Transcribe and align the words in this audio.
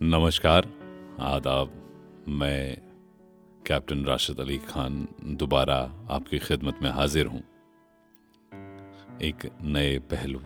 नमस्कार, 0.00 0.66
आदाब। 1.20 1.70
मैं 2.28 2.76
कैप्टन 3.66 4.04
राशिद 4.04 4.40
अली 4.40 4.58
खान 4.58 5.08
दोबारा 5.22 5.76
आपकी 6.10 6.38
खिदमत 6.38 6.78
में 6.82 6.90
हाजिर 6.90 7.26
हूँ। 7.26 7.40
एक 9.22 9.48
नए 9.62 9.98
पहलू, 9.98 10.40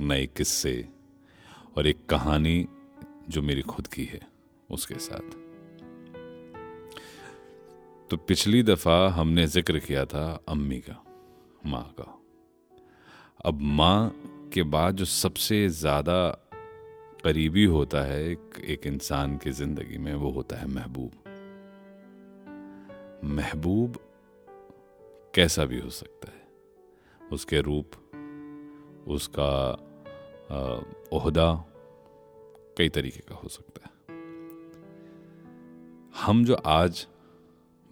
नए 0.00 0.26
किस्से 0.26 0.88
और 1.76 1.86
एक 1.86 2.06
कहानी 2.06 2.66
जो 3.28 3.42
मेरी 3.42 3.62
खुद 3.62 3.86
की 3.86 4.04
है, 4.04 4.20
उसके 4.70 4.98
साथ। 4.98 5.30
तो 8.10 8.16
पिछली 8.16 8.62
दफ़ा 8.62 9.08
हमने 9.08 9.46
ज़िक्र 9.46 9.78
किया 9.78 10.04
था 10.04 10.44
अम्मी 10.48 10.80
का, 10.80 11.02
माँ 11.66 11.94
का। 12.00 12.20
अब 13.44 13.60
माँ 13.60 14.12
के 14.54 14.62
बाद 14.62 14.96
जो 14.96 15.04
सबसे 15.04 15.68
ज़्यादा 15.68 16.46
करीबी 17.24 17.64
होता 17.64 18.00
है 18.00 18.30
एक, 18.30 18.62
एक 18.64 18.86
इंसान 18.86 19.36
की 19.38 19.50
ज़िंदगी 19.50 19.98
में 19.98 20.14
वो 20.14 20.30
होता 20.30 20.56
है 20.56 20.66
महबूब। 20.66 21.10
महबूब 23.24 23.96
कैसा 25.34 25.64
भी 25.64 25.80
हो 25.80 25.90
सकता 25.90 26.32
है। 26.32 27.28
उसके 27.32 27.60
रूप 27.60 27.90
उसका 29.08 29.70
ओहदा 31.12 31.64
कई 32.78 32.88
तरीके 32.88 33.20
का 33.20 33.34
हो 33.34 33.48
सकता 33.48 33.80
है। 33.84 33.90
हम 36.24 36.44
जो 36.44 36.54
आज 36.54 37.06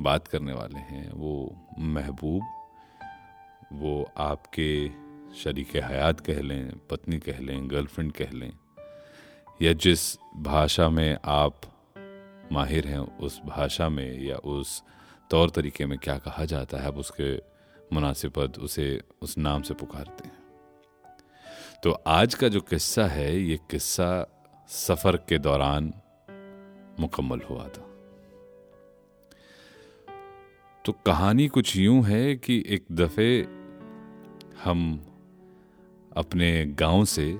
बात 0.00 0.28
करने 0.28 0.52
वाले 0.52 0.78
हैं 0.78 1.10
वो 1.12 1.34
महबूब 1.78 2.42
वो 3.72 4.10
आपके 4.16 4.88
शरीक 5.34 5.76
हयात 5.76 6.20
कह 6.20 6.40
लें 6.40 6.72
पत्नी 6.90 7.18
कह 7.18 7.38
लें 7.38 7.70
गर्लफ्रेंड 7.70 8.12
कह 8.12 8.30
लें 8.30 8.52
या 9.62 9.72
जिस 9.72 10.18
भाषा 10.36 10.88
में 10.88 11.18
आप 11.24 11.60
माहिर 12.52 12.86
हैं, 12.86 12.98
उस 12.98 13.40
भाषा 13.46 13.88
में 13.88 14.22
या 14.22 14.36
उस 14.36 14.82
तौर 15.30 15.50
तरीके 15.50 15.86
में 15.86 15.98
क्या 15.98 16.18
कहा 16.18 16.44
जाता 16.44 16.78
है, 16.78 16.86
आप 16.86 16.96
उसके 16.96 17.36
मुनासिबत 17.94 18.58
उसे, 18.58 19.02
उस 19.22 19.38
नाम 19.38 19.62
से 19.62 19.74
पुकारते 19.74 20.28
हैं। 20.28 20.38
तो 21.84 21.90
आज 21.90 22.34
का 22.34 22.48
जो 22.48 22.60
किस्सा 22.60 23.06
है, 23.06 23.40
ये 23.40 23.56
किस्सा 23.70 24.26
सफ़र 24.68 25.16
के 25.16 25.38
दौरान 25.38 25.94
मुकम्मल 27.00 27.40
हुआ 27.40 27.68
था। 27.68 27.84
तो 30.84 30.92
कहानी 30.92 31.48
कुछ 31.48 31.76
यूँ 31.76 32.04
है 32.04 32.36
कि 32.36 32.64
एक 32.68 32.86
दफ़े 32.92 33.42
हम 34.64 35.06
अपने 36.16 36.66
गाँव 36.66 37.04
से 37.04 37.38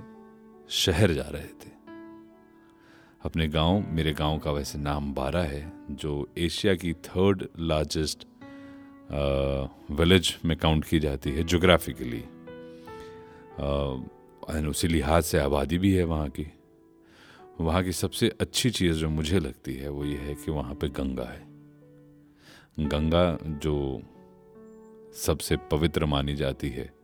शहर 0.69 1.12
जा 1.12 1.28
रहे 1.28 1.42
थे। 1.42 1.77
अपने 3.24 3.48
गाँव, 3.48 3.84
मेरे 3.88 4.12
गाँव 4.12 4.38
का 4.38 4.50
वैसे 4.52 4.78
नाम 4.78 5.14
बारा 5.14 5.42
है, 5.42 5.72
जो 5.91 6.28
एशिया 6.38 6.74
की 6.74 6.92
थर्ड 6.92 7.44
लार्जेस्ट 7.58 8.27
विलेज 9.91 10.36
में 10.44 10.56
काउंट 10.56 10.84
की 10.84 11.00
जाती 11.00 11.30
है 11.30 11.44
जोग्राफिकली 11.44 12.25
उसी 14.69 14.88
लिहाज 14.88 15.22
से 15.22 15.38
आबादी 15.38 15.78
भी 15.78 15.92
है 15.94 16.05
वहाँ 16.05 16.28
की। 16.28 16.47
वहाँ 17.60 17.83
की 17.84 17.92
सबसे 17.92 18.28
अच्छी 18.41 18.70
चीज़ 18.70 18.97
जो 18.97 19.08
मुझे 19.10 19.38
लगती 19.41 19.75
है 19.75 19.88
वो 19.88 20.05
ये 20.05 20.16
है 20.16 20.34
कि 20.34 20.50
वहाँ 20.50 20.75
पे 20.75 20.88
गंगा 20.88 21.25
है। 21.25 21.47
गंगा 22.88 23.38
जो 23.42 24.03
सबसे 25.16 25.56
पवित्र 25.56 26.06
मानी 26.06 26.34
जाती 26.34 26.69
है। 26.69 26.97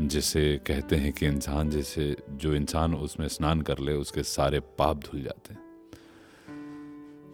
जिसे 0.00 0.60
कहते 0.66 0.96
हैं 0.96 1.12
कि 1.12 1.26
इंसान 1.26 1.70
जैसे 1.70 2.16
जो 2.30 2.54
इंसान 2.54 2.94
उसमें 2.94 3.28
स्नान 3.28 3.60
कर 3.60 3.78
ले, 3.78 3.92
उसके 3.92 4.22
सारे 4.22 4.60
पाप 4.60 4.96
धुल 4.96 5.22
जाते 5.22 5.54
हैं। 5.54 5.60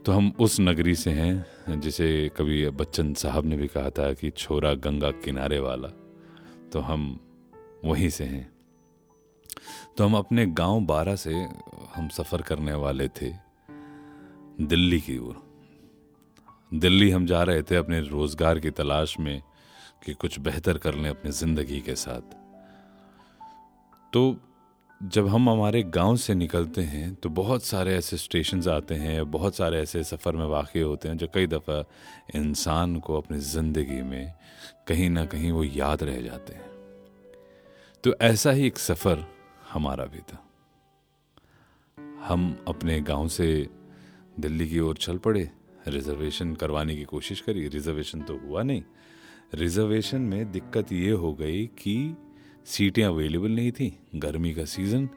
तो 0.05 0.13
हम 0.13 0.33
उस 0.41 0.61
नगरी 0.61 0.95
से 0.95 1.11
हैं, 1.11 1.81
जिसे 1.81 2.31
कभी 2.37 2.69
बच्चन 2.71 3.15
साहब 3.15 3.45
ने 3.45 3.57
भी 3.57 3.67
कहा 3.67 3.91
था 3.91 4.13
कि 4.13 4.31
छोरा 4.31 4.75
गंगा 4.75 5.11
किनारे 5.11 5.59
वाला। 5.59 5.89
तो 6.73 6.81
हम 6.81 7.21
वहीं 7.85 8.09
से 8.09 8.25
हैं। 8.25 8.53
तो 9.97 10.05
हम 10.05 10.15
अपने 10.15 10.47
गाँव 10.47 10.81
बारह 10.81 11.17
से 11.17 11.35
हम 11.95 12.09
सफ़र 12.09 12.43
करने 12.43 12.73
वाले 12.73 13.09
थे 13.09 13.33
दिल्ली 14.61 15.01
की 15.01 15.19
ओर। 15.19 15.43
दिल्ली 16.75 17.11
हम 17.11 17.27
जा 17.27 17.43
रहे 17.43 17.63
थे 17.63 17.77
अपने 17.77 18.01
रोज़गार 18.01 18.59
की 18.59 18.71
तलाश 18.71 19.19
में 19.21 19.43
कि 20.05 20.15
कुछ 20.15 20.39
बेहतर 20.39 20.79
कर 20.79 20.95
लें 20.95 21.11
अपनी 21.11 21.31
ज़िंदगी 21.31 21.81
के 21.81 21.95
साथ। 21.95 22.46
तो 24.17 24.37
जब 25.03 25.27
हम 25.29 25.51
हमारे 25.51 25.83
गाँव 25.83 26.17
से 26.17 26.35
निकलते 26.35 26.81
हैं 26.81 27.15
तो 27.15 27.29
बहुत 27.29 27.65
सारे 27.65 27.97
ऐसे 27.97 28.17
स्टेशन 28.17 28.71
आते 28.71 28.95
हैं 28.95 29.31
बहुत 29.31 29.55
सारे 29.55 29.81
ऐसे 29.81 30.05
सफ़र 30.05 30.37
में 30.37 30.47
वाक़ 30.47 30.79
होते 30.79 31.09
हैं 31.09 31.17
जो 31.17 31.29
कई 31.35 31.47
दफ़ा 31.47 31.85
इंसान 32.35 32.97
को 32.97 33.17
अपनी 33.17 33.39
ज़िंदगी 33.39 34.03
में 34.03 34.33
कहीं 34.89 35.11
ना 35.11 35.25
कहीं 35.25 35.53
वो 35.53 35.65
याद 35.65 36.03
रह 36.03 36.21
जाते 36.23 36.55
हैं। 36.55 36.71
तो 38.05 38.15
ऐसा 38.21 38.51
ही 38.51 38.67
एक 38.67 38.79
सफ़र 38.79 39.25
हमारा 39.73 40.05
भी 40.05 40.19
था। 40.19 40.43
हम 42.25 42.65
अपने 42.69 43.01
गाँव 43.01 43.29
से 43.29 43.69
दिल्ली 44.41 44.69
की 44.69 44.81
ओर 44.81 44.97
चल 44.97 45.19
पड़े, 45.19 45.51
रिजर्वेशन 45.89 46.55
करवाने 46.55 46.97
की 46.97 47.05
कोशिश 47.05 47.41
करी, 47.41 47.69
रिजर्वेशन 47.69 48.21
तो 48.21 48.39
हुआ 48.39 48.63
नहीं। 48.63 48.83
रिजर्वेशन 49.55 50.21
में 50.21 50.53
दिक्कत 50.53 50.93
ये 50.93 51.11
हो 51.11 51.35
गई 51.35 51.67
कि 51.67 52.17
सीटें 52.67 53.03
अवेलेबल 53.05 53.51
नहीं 53.51 53.73
थी, 53.73 53.93
गर्मी 54.17 54.53
का 54.55 54.65
सीज़न। 54.67 55.09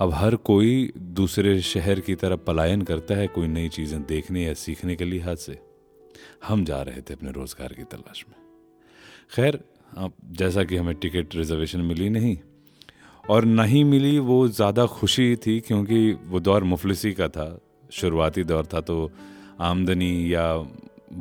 अब 0.00 0.12
हर 0.14 0.36
कोई 0.42 0.92
दूसरे 0.96 1.60
शहर 1.62 2.00
की 2.00 2.14
तरफ़ 2.14 2.40
पलायन 2.46 2.82
करता 2.82 3.14
है 3.14 3.26
कोई 3.28 3.46
नई 3.48 3.68
चीज़ें 3.70 4.02
देखने 4.04 4.44
या 4.44 4.54
सीखने 4.56 4.96
के 4.96 5.04
लिहाज 5.04 5.36
से। 5.38 5.58
हम 6.44 6.64
जा 6.64 6.80
रहे 6.82 7.00
थे 7.00 7.14
अपने 7.14 7.32
रोज़गार 7.32 7.72
की 7.72 7.82
तलाश 7.86 8.24
में। 8.28 8.36
खैर, 9.34 9.60
अब 9.96 10.12
जैसा 10.32 10.64
कि 10.64 10.76
हमें 10.76 10.94
टिकट 10.96 11.34
रिजर्वेशन 11.36 11.80
मिली 11.82 12.08
नहीं, 12.10 12.36
और 13.24 13.44
नहीं 13.44 13.84
मिली 13.84 14.18
वो 14.20 14.46
ज़्यादा 14.50 14.86
खुशी 14.88 15.34
थी 15.36 15.58
क्योंकि 15.60 16.12
वो 16.12 16.40
दौर 16.40 16.64
मुफलिसी 16.64 17.12
का 17.12 17.28
था, 17.28 17.58
शुरुआती 17.92 18.44
दौर 18.44 18.66
था 18.66 18.80
तो 18.80 19.10
आमदनी 19.60 20.34
या 20.34 20.46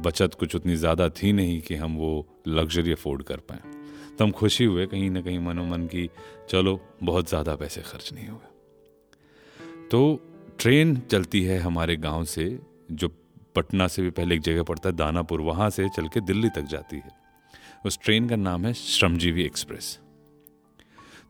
बचत 0.04 0.34
कुछ 0.34 0.56
उतनी 0.56 0.76
ज़्यादा 0.76 1.10
थी 1.12 1.32
नहीं 1.34 1.60
कि 1.62 1.76
हम 1.76 1.96
वो 1.98 2.12
लग्जरी 2.48 2.92
अफोर्ड 2.92 3.24
कर 3.24 3.40
पाएँ। 3.50 3.62
तो 4.22 4.26
हम 4.26 4.32
खुशी 4.32 4.64
हुए 4.64 4.86
कहीं 4.86 5.10
ना 5.10 5.22
कहीं 5.22 5.40
मनोमन 5.40 5.86
की, 5.88 6.10
चलो, 6.50 6.80
बहुत 7.04 7.30
ज़्यादा 7.30 7.56
पैसे 7.56 7.82
खर्च 7.82 8.12
नहीं 8.14 8.28
हुए। 8.28 9.88
तो 9.90 10.00
ट्रेन 10.60 10.96
चलती 11.12 11.42
है 11.44 11.58
हमारे 11.60 11.96
गाँव 11.98 12.26
से, 12.26 12.46
जो 12.92 13.08
पटना 13.56 13.88
से 13.88 14.02
भी 14.02 14.10
पहले 14.10 14.36
एक 14.36 14.42
जगह 14.42 14.64
पड़ता 14.64 14.90
है, 14.90 14.96
दानापुर, 14.96 15.42
वहाँ 15.42 15.70
से 15.70 15.88
चल 15.90 16.08
के 16.08 16.22
दिल्ली 16.22 16.50
तक 16.50 16.70
जाती 16.70 16.98
है। 16.98 17.12
उस 17.86 18.00
ट्रेन 18.04 18.30
का 18.30 18.36
नाम 18.36 18.66
है 18.66 18.74
श्रमजीवी 18.74 19.44
एक्सप्रेस। 19.46 20.00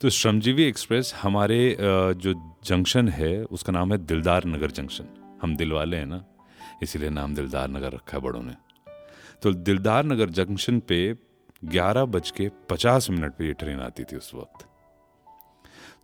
तो 0.02 0.10
श्रमजीवी 0.12 0.64
एक्सप्रेस 0.64 1.14
हमारे 1.22 1.78
जो 1.80 2.34
जंक्शन 2.66 3.10
है, 3.10 3.34
उसका 3.46 3.74
नाम 3.74 3.92
है 3.92 3.98
दिलदार 4.06 4.46
नगर 4.48 4.72
जंक्शन। 4.74 5.40
हम 5.42 5.56
दिल 5.56 5.72
वाले 5.72 5.98
हैं 5.98 6.06
ना, 6.06 6.24
इसीलिए 6.84 7.10
नाम 7.10 7.36
दिलदार 7.36 7.70
नगर 7.70 7.94
रखा 7.94 8.18
है 8.18 8.24
बड़ों 8.24 8.44
ने। 8.44 8.56
तो 9.42 9.54
दिलदार 9.54 10.06
नगर 10.06 10.30
जंक्शन 10.32 10.80
पे 10.80 11.31
ग्यारह 11.62 12.06
बज 12.06 12.32
के 12.32 12.50
पचास 12.70 13.10
मिनट 13.10 13.32
पर 13.32 13.44
ये 13.44 13.54
ट्रेन 13.54 13.80
आती 13.80 14.04
थी 14.04 14.16
उस 14.16 14.32
वक्त। 14.36 14.66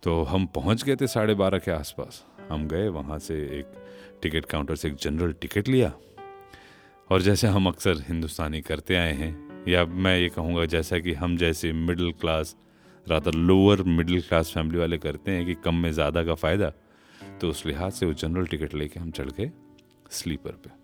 तो 0.02 0.22
हम 0.22 0.46
पहुँच 0.46 0.84
गए 0.84 0.96
थे 0.96 1.06
साढ़े 1.06 1.34
बारह 1.34 1.58
के 1.58 1.70
आसपास। 1.70 2.24
हम 2.50 2.66
गए, 2.68 2.88
वहाँ 2.88 3.18
से 3.18 3.34
एक 3.58 3.72
टिकट 4.22 4.44
काउंटर 4.44 4.76
से 4.76 4.88
एक 4.88 4.94
जनरल 4.96 5.32
टिकट 5.32 5.68
लिया। 5.68 5.92
और 7.10 7.22
जैसे 7.22 7.46
हम 7.46 7.66
अक्सर 7.66 8.02
हिंदुस्तानी 8.08 8.60
करते 8.60 8.96
आए 8.96 9.12
हैं, 9.12 9.64
या 9.68 9.84
मैं 9.84 10.18
ये 10.18 10.28
कहूँगा 10.28 10.64
जैसा 10.66 10.98
कि 10.98 11.14
हम 11.14 11.36
जैसे 11.36 11.72
middle 11.72 12.12
class 12.12 12.56
rather 13.06 13.34
lower 13.34 13.82
middle 13.82 14.20
class 14.20 14.52
family 14.54 14.78
वाले 14.78 14.98
करते 14.98 15.30
हैं 15.30 15.44
कि 15.46 15.54
कम 15.54 15.74
में 15.74 15.90
ज़्यादा 15.92 16.24
का 16.24 16.34
फ़ायदा 16.34 16.72
तो 17.40 17.48
उस 17.50 17.64
लिहाज 17.66 17.92
से 17.92 18.06
वो 18.06 18.12
जनरल 18.14 18.46
टिकट 18.46 18.74
लेके 18.74 19.00
हम 19.00 19.10
चढ़ 19.10 19.30
गए 19.30 19.50
स्लीपर 20.10 20.52
पे। 20.64 20.77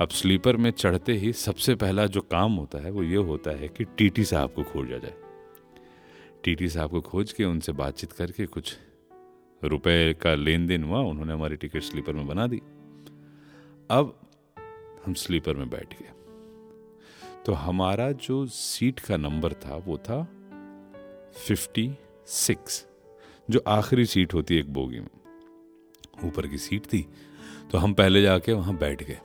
अब 0.00 0.08
स्लीपर 0.08 0.56
में 0.56 0.70
चढ़ते 0.70 1.12
ही 1.12 1.32
सबसे 1.32 1.74
पहला 1.74 2.06
जो 2.06 2.20
काम 2.20 2.52
होता 2.52 2.78
है 2.78 2.90
वो 2.90 3.02
ये 3.02 3.16
होता 3.16 3.50
है 3.50 3.68
कि 3.68 3.84
टीटी 3.84 4.24
साहब 4.24 4.52
को 4.52 4.62
खोजा 4.62 4.98
जाए। 4.98 5.14
टीटी 6.44 6.68
साहब 6.68 6.90
को 6.90 7.00
खोज 7.00 7.32
के 7.32 7.44
उनसे 7.44 7.72
बातचीत 7.72 8.12
करके 8.12 8.46
कुछ 8.46 8.76
रुपए 9.64 10.14
का 10.14 10.34
लेन 10.34 10.66
देन 10.66 10.84
हुआ, 10.84 11.00
उन्होंने 11.00 11.32
हमारी 11.32 11.56
टिकट 11.56 11.82
स्लीपर 11.82 12.12
में 12.12 12.26
बना 12.26 12.46
दी। 12.46 12.60
अब 13.90 14.20
हम 15.06 15.14
स्लीपर 15.14 15.56
में 15.56 15.68
बैठ 15.70 15.98
गए। 16.00 16.12
तो 17.46 17.52
हमारा 17.52 18.10
जो 18.12 18.44
सीट 18.46 19.00
का 19.00 19.16
नंबर 19.16 19.52
था, 19.52 19.76
वो 19.76 19.98
था 19.98 20.22
फिफ्टी 21.46 21.90
सिक्स, 22.26 22.86
जो 23.50 23.62
आखिरी 23.68 24.06
सीट 24.06 24.34
होती 24.34 24.54
है 24.54 24.60
एक 24.60 24.72
बोगी 24.72 25.00
में। 25.00 25.08
ऊपर 26.24 26.46
की 26.46 26.58
सीट 26.58 26.86
थी 26.86 27.06
तो 27.72 27.78
हम 27.78 27.94
पहले 27.94 28.22
जाके 28.22 28.52
वहाँ 28.52 28.76
बैठ 28.78 29.02
गए। 29.02 29.18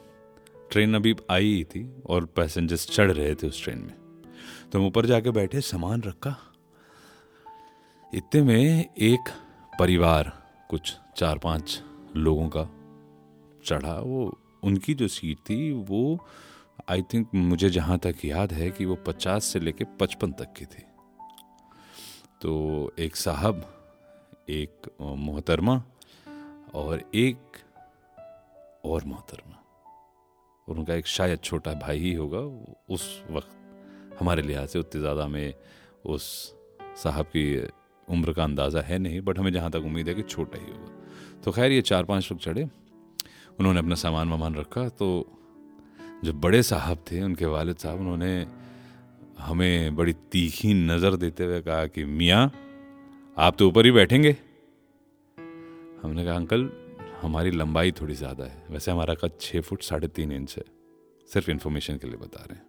ट्रेन 0.75 0.95
अभी 0.95 1.15
आई 1.31 1.63
थी 1.63 2.01
और 2.09 2.25
पैसेंजर्स 2.25 2.89
चढ़ 2.89 3.11
रहे 3.11 3.35
थे 3.35 3.47
उस 3.47 3.63
ट्रेन 3.63 3.77
में। 3.77 4.23
तो 4.71 4.79
हम 4.79 4.85
ऊपर 4.85 5.05
जाके 5.05 5.31
बैठे, 5.31 5.61
सामान 5.61 6.03
रखा। 6.03 6.35
इतने 8.15 8.41
में 8.41 8.89
एक 8.97 9.19
परिवार, 9.79 10.43
कुछ 10.69 10.97
चार 11.17 11.37
पाँच 11.37 11.83
लोगों 12.15 12.49
का 12.57 12.63
चढ़ा। 13.65 13.93
वो, 13.93 14.39
उनकी 14.63 14.93
जो 14.93 15.07
सीट 15.07 15.37
थी, 15.37 15.71
वो 15.71 16.27
आई 16.89 17.01
थिंक 17.01 17.29
मुझे 17.35 17.69
जहाँ 17.69 17.99
तक 17.99 18.15
याद 18.25 18.53
है 18.53 18.71
कि 18.71 18.85
वो 18.85 18.95
पचास 18.95 19.45
से 19.45 19.59
लेके 19.59 19.83
पचपन 19.83 20.31
तक 20.31 20.53
की 20.53 20.65
थी। 20.65 20.85
तो 22.41 22.91
एक 22.99 23.15
साहब, 23.15 23.83
एक 24.49 24.81
मोहतरमा 25.01 25.83
और 26.73 27.11
एक 27.15 27.37
और 28.85 29.03
मोहतरमा। 29.03 29.61
और 30.67 30.77
उनका 30.77 30.93
एक 30.93 31.07
शायद 31.07 31.39
छोटा 31.43 31.73
भाई 31.75 31.99
ही 31.99 32.13
होगा, 32.13 32.39
उस 32.89 33.23
वक्त 33.31 34.17
हमारे 34.19 34.41
लिहाज 34.41 34.67
से 34.67 34.79
उतनी 34.79 35.01
ज़्यादा 35.01 35.23
हमें 35.23 35.53
उस 36.05 36.23
साहब 37.03 37.25
की 37.25 37.45
उम्र 38.07 38.33
का 38.33 38.43
अंदाज़ा 38.43 38.81
है 38.81 38.97
नहीं 38.99 39.21
बट 39.21 39.39
हमें 39.39 39.51
जहाँ 39.53 39.71
तक 39.71 39.85
उम्मीद 39.85 40.07
है 40.09 40.13
कि 40.15 40.21
छोटा 40.23 40.59
ही 40.59 40.71
होगा। 40.71 41.41
तो 41.43 41.51
खैर, 41.51 41.71
ये 41.71 41.81
चार 41.81 42.03
पाँच 42.05 42.31
लोग 42.31 42.39
चढ़े, 42.41 42.63
उन्होंने 43.59 43.79
अपना 43.79 43.95
सामान 43.95 44.29
वामान 44.29 44.55
रखा 44.55 44.87
तो 44.89 45.07
जो 46.23 46.33
बड़े 46.33 46.61
साहब 46.63 47.03
थे, 47.11 47.21
उनके 47.21 47.45
वालिद 47.45 47.77
साहब, 47.77 47.99
उन्होंने 47.99 48.45
हमें 49.39 49.95
बड़ी 49.95 50.13
तीखी 50.31 50.73
नज़र 50.73 51.15
देते 51.15 51.43
हुए 51.43 51.61
कहा 51.61 51.85
कि, 51.87 52.05
मियाँ, 52.05 52.51
आप 53.37 53.55
तो 53.59 53.67
ऊपर 53.67 53.85
ही 53.85 53.91
बैठेंगे? 53.91 54.31
हमने 56.01 56.25
कहा, 56.25 56.35
अंकल 56.35 56.69
हमारी 57.25 57.51
लंबाई 57.51 57.91
थोड़ी 57.91 58.13
ज़्यादा 58.15 58.45
है। 58.45 58.63
वैसे 58.71 58.91
हमारा 58.91 59.13
कद 59.15 59.37
छः 59.41 59.61
फुट 59.61 59.81
साढ़े 59.83 60.07
तीन 60.09 60.31
इंच 60.31 60.55
है। 60.57 60.63
सिर्फ़ 61.29 61.51
इन्फॉर्मेशन 61.51 61.97
के 61.97 62.07
लिए 62.07 62.17
बता 62.17 62.43
रहे 62.43 62.57
हैं। 62.57 62.65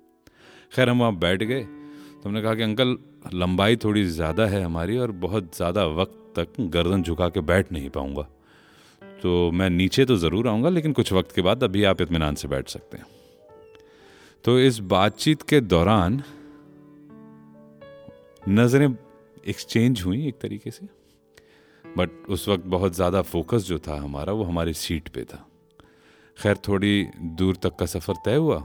खैर, 0.73 0.89
हम 0.89 1.01
वहाँ 1.01 1.17
बैठ 1.17 1.43
गए। 1.43 1.63
तो 1.63 2.29
हमने 2.29 2.43
कहा 2.43 2.55
कि 2.55 2.63
अंकल, 2.63 2.97
लंबाई 3.35 3.77
थोड़ी 3.77 4.05
ज़्यादा 4.05 4.47
है 4.47 4.63
हमारी 4.63 4.97
और 4.99 5.11
बहुत 5.25 5.57
ज़्यादा 5.57 5.85
वक्त 5.87 6.23
तक 6.37 6.61
गर्दन 6.71 7.03
झुका 7.03 7.29
के 7.29 7.41
बैठ 7.43 7.73
नहीं 7.73 7.91
पाऊँगा। 7.91 8.23
तो 9.23 9.51
मैं 9.51 9.69
नीचे 9.71 10.05
तो 10.05 10.17
ज़रूर 10.17 10.49
आऊँगा, 10.49 10.69
लेकिन 10.69 10.93
कुछ 10.93 11.13
वक्त 11.13 11.35
के 11.35 11.43
बाद 11.43 11.65
अभी 11.65 11.85
आप 11.85 12.01
इतमान 12.01 12.35
से 12.35 12.49
बैठ 12.49 12.69
सकते 12.69 12.99
हैं। 12.99 13.07
तो 14.45 14.59
इस 14.61 14.79
बातचीत 14.87 15.43
के 15.43 15.61
दौरान 15.63 16.23
नज़रें 18.49 18.95
एक्सचेंज 19.47 20.03
हुई 20.03 20.27
एक 20.29 20.39
तरीके 20.41 20.71
से। 20.71 20.87
बट 21.97 22.11
उस 22.29 22.49
वक्त 22.49 22.65
बहुत 22.67 22.95
ज़्यादा 22.95 23.23
फोकस 23.25 23.67
जो 23.67 23.79
था 23.79 23.97
हमारा 23.99 24.33
वो 24.33 24.45
हमारी 24.45 24.73
सीट 24.75 25.09
पे 25.09 25.25
था। 25.25 25.45
खैर 26.37 26.57
थोड़ी 26.69 27.07
दूर 27.37 27.57
तक 27.57 27.77
का 27.77 27.87
सफ़र 27.87 28.15
तय 28.25 28.37
हुआ। 28.37 28.59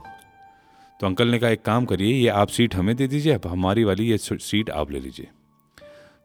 तो 1.00 1.06
अंकल 1.06 1.28
ने 1.28 1.38
कहा 1.38 1.50
एक 1.50 1.62
काम 1.62 1.84
करिए 1.84 2.14
ये 2.14 2.28
आप 2.30 2.48
सीट 2.48 2.74
हमें 2.74 2.94
दे 2.96 3.06
दीजिए 3.08 3.32
अब 3.34 3.46
हमारी 3.46 3.84
वाली 3.84 4.10
ये 4.10 4.18
सीट 4.18 4.70
आप 4.72 4.90
ले 4.90 5.00
लीजिए। 5.00 5.28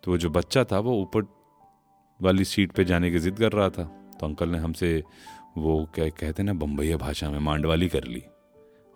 तो 0.04 0.12
वो 0.12 0.18
जो 0.18 0.30
बच्चा 0.32 0.64
था 0.64 0.80
वो 0.80 1.00
ऊपर 1.02 1.24
वाली 2.20 2.46
सीट 2.46 2.72
पे 2.72 2.86
जाने 2.86 3.12
की 3.12 3.20
ज़िद 3.20 3.38
कर 3.40 3.52
रहा 3.52 3.70
था। 3.70 3.84
तो 4.20 4.26
अंकल 4.26 4.50
ने 4.50 4.58
हमसे 4.58 5.04
वो 5.58 5.84
क्या 5.96 6.08
कहते 6.12 6.44
ना 6.44 6.54
बम्बैया 6.56 6.98
भाषा 6.98 7.30
में 7.32 7.40
मांडवाली 7.42 7.88
कर 7.90 8.04
ली 8.06 8.24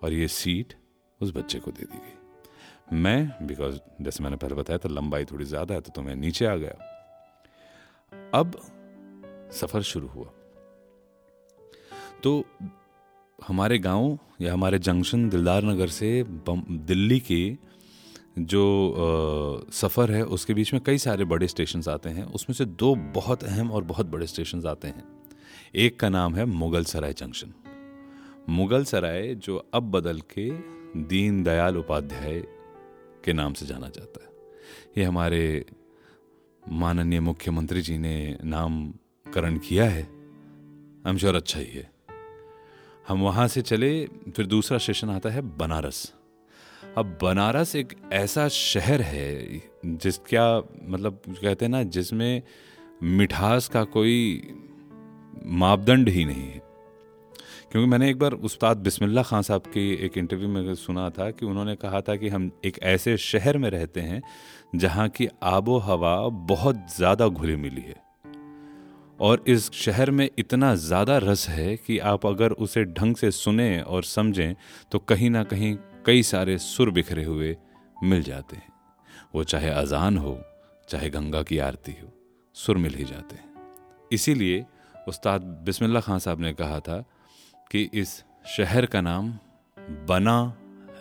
और 0.02 0.12
ये 0.12 0.28
सीट 0.30 0.74
उस 1.20 1.32
बच्चे 1.36 1.58
को 1.58 1.70
दे 1.70 1.84
दी 1.84 1.98
गई। 1.98 2.96
मैं 2.96 3.46
बिकॉज़ 3.46 3.78
जैसे 4.02 4.24
मैंने 4.24 4.36
पहले 4.36 4.54
बताया 4.54 4.78
था 4.78 4.88
लंबाई 4.90 5.24
थोड़ी 5.24 5.44
ज़्यादा 5.44 5.74
है 5.74 5.80
तो, 5.80 5.90
तो 5.90 6.02
मैं 6.02 6.14
नीचे 6.16 6.46
आ 6.46 6.54
गया। 6.56 6.91
अब 8.34 8.52
सफ़र 9.52 9.82
शुरू 9.82 10.08
हुआ। 10.08 10.30
तो 12.22 12.44
हमारे 13.46 13.78
गाँव 13.78 14.18
या 14.40 14.52
हमारे 14.52 14.78
जंक्शन 14.78 15.28
दिलदार 15.28 15.62
नगर 15.62 15.88
से 15.88 16.24
दिल्ली 16.28 17.20
के 17.20 17.56
जो 18.38 19.66
सफ़र 19.72 20.10
है, 20.12 20.22
उसके 20.24 20.54
बीच 20.54 20.72
में 20.72 20.82
कई 20.82 20.98
सारे 20.98 21.24
बड़े 21.24 21.48
स्टेशन 21.48 21.82
आते 21.88 22.08
हैं। 22.08 22.24
उसमें 22.24 22.54
से 22.54 22.64
दो 22.64 22.94
बहुत 22.94 23.44
अहम 23.44 23.72
और 23.72 23.84
बहुत 23.84 24.06
बड़े 24.06 24.26
स्टेशन 24.26 24.66
आते 24.66 24.88
हैं। 24.88 25.04
एक 25.74 25.98
का 26.00 26.08
नाम 26.08 26.34
है 26.34 26.44
मुगल 26.44 26.84
सराय 26.84 27.12
जंक्शन। 27.12 27.52
मुगल 28.48 28.84
सराय 28.84 29.34
जो 29.34 29.56
अब 29.74 29.90
बदल 29.90 30.20
के 30.20 30.50
दीन 31.02 31.42
दयाल 31.42 31.76
उपाध्याय 31.76 32.40
के 33.24 33.32
नाम 33.32 33.52
से 33.52 33.66
जाना 33.66 33.88
जाता 33.88 34.24
है। 34.24 34.30
ये 34.98 35.04
हमारे 35.04 35.64
माननीय 36.68 37.20
मुख्यमंत्री 37.20 37.82
जी 37.82 37.98
ने 37.98 38.38
नामकरण 38.44 39.58
किया 39.58 39.84
है। 39.84 40.02
हम 41.06 41.16
श्योर 41.20 41.34
अच्छा 41.34 41.60
ही 41.60 41.66
है। 41.66 41.92
हम 43.08 43.22
वहाँ 43.22 43.48
से 43.48 43.62
चले, 43.62 44.06
फिर 44.06 44.46
दूसरा 44.46 44.78
स्टेशन 44.78 45.10
आता 45.10 45.30
है 45.30 45.40
बनारस। 45.40 46.14
अब 46.96 47.18
बनारस 47.22 47.76
एक 47.76 47.94
ऐसा 48.12 48.48
शहर 48.48 49.02
है, 49.02 49.62
जिस 49.86 50.18
क्या 50.18 50.62
मतलब 50.84 51.22
कहते 51.28 51.64
हैं 51.64 51.72
ना, 51.72 51.82
जिसमें 51.82 52.42
मिठास 53.02 53.68
का 53.68 53.84
कोई 53.84 54.42
मापदंड 55.46 56.08
ही 56.08 56.24
नहीं 56.24 56.42
है। 56.42 56.71
क्योंकि 57.72 57.88
मैंने 57.88 58.08
एक 58.10 58.18
बार 58.18 58.32
उस्ताद 58.46 58.76
बिस्मिल्ला 58.76 59.22
खान 59.22 59.42
साहब 59.42 59.66
की 59.66 59.82
एक 60.06 60.16
इंटरव्यू 60.18 60.48
में 60.48 60.74
सुना 60.74 61.08
था 61.10 61.30
कि 61.30 61.46
उन्होंने 61.46 61.74
कहा 61.76 62.00
था 62.00 62.16
कि 62.16 62.28
हम 62.28 62.50
एक 62.64 62.78
ऐसे 62.82 63.16
शहर 63.16 63.58
में 63.58 63.68
रहते 63.70 64.00
हैं 64.00 64.20
जहाँ 64.76 65.08
की 65.08 65.28
आबो 65.42 65.76
हवा 65.78 66.16
बहुत 66.48 66.84
ज़्यादा 66.96 67.28
घुली 67.28 67.56
मिली 67.56 67.80
है। 67.80 67.94
और 69.20 69.44
इस 69.48 69.70
शहर 69.74 70.10
में 70.10 70.28
इतना 70.38 70.74
ज़्यादा 70.74 71.16
रस 71.18 71.48
है 71.48 71.76
कि 71.76 71.98
आप 71.98 72.26
अगर 72.26 72.52
उसे 72.58 72.84
ढंग 72.84 73.16
से 73.16 73.30
सुने 73.30 73.80
और 73.80 74.04
समझें 74.04 74.54
तो 74.92 74.98
कहीं 74.98 75.30
ना 75.30 75.44
कहीं 75.44 75.76
कई 76.06 76.22
सारे 76.22 76.58
सुर 76.58 76.90
बिखरे 76.90 77.24
हुए 77.24 77.56
मिल 78.02 78.22
जाते 78.22 78.56
हैं। 78.56 78.68
वो 79.34 79.44
चाहे 79.44 79.70
अजान 79.70 80.18
हो, 80.18 80.38
चाहे 80.88 81.10
गंगा 81.10 81.42
की 81.42 81.58
आरती 81.60 81.96
हो, 82.02 82.12
सुर 82.56 82.76
मिल 82.76 82.94
ही 82.94 83.04
जाते 83.04 83.36
हैं। 83.36 84.08
इसीलिए 84.12 84.64
उस्ताद 85.08 85.42
बिस्मिल्ला 85.64 86.00
खान 86.00 86.18
साहब 86.18 86.40
ने 86.40 86.52
कहा 86.52 86.80
था 86.80 87.04
कि 87.72 87.88
इस 87.94 88.10
शहर 88.48 88.86
का 88.86 89.00
नाम 89.00 89.32
बना 90.08 90.36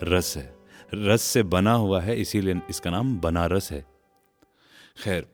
रस 0.04 0.34
है। 0.38 0.54
रस 0.96 1.22
से 1.24 1.44
बना 1.46 1.74
हुआ 1.76 2.02
है, 2.02 2.16
इसीलिए 2.16 2.62
इसका 2.70 2.90
नाम 2.92 3.18
बनारस 3.20 3.72
है। 3.72 3.86
खैर, 5.04 5.28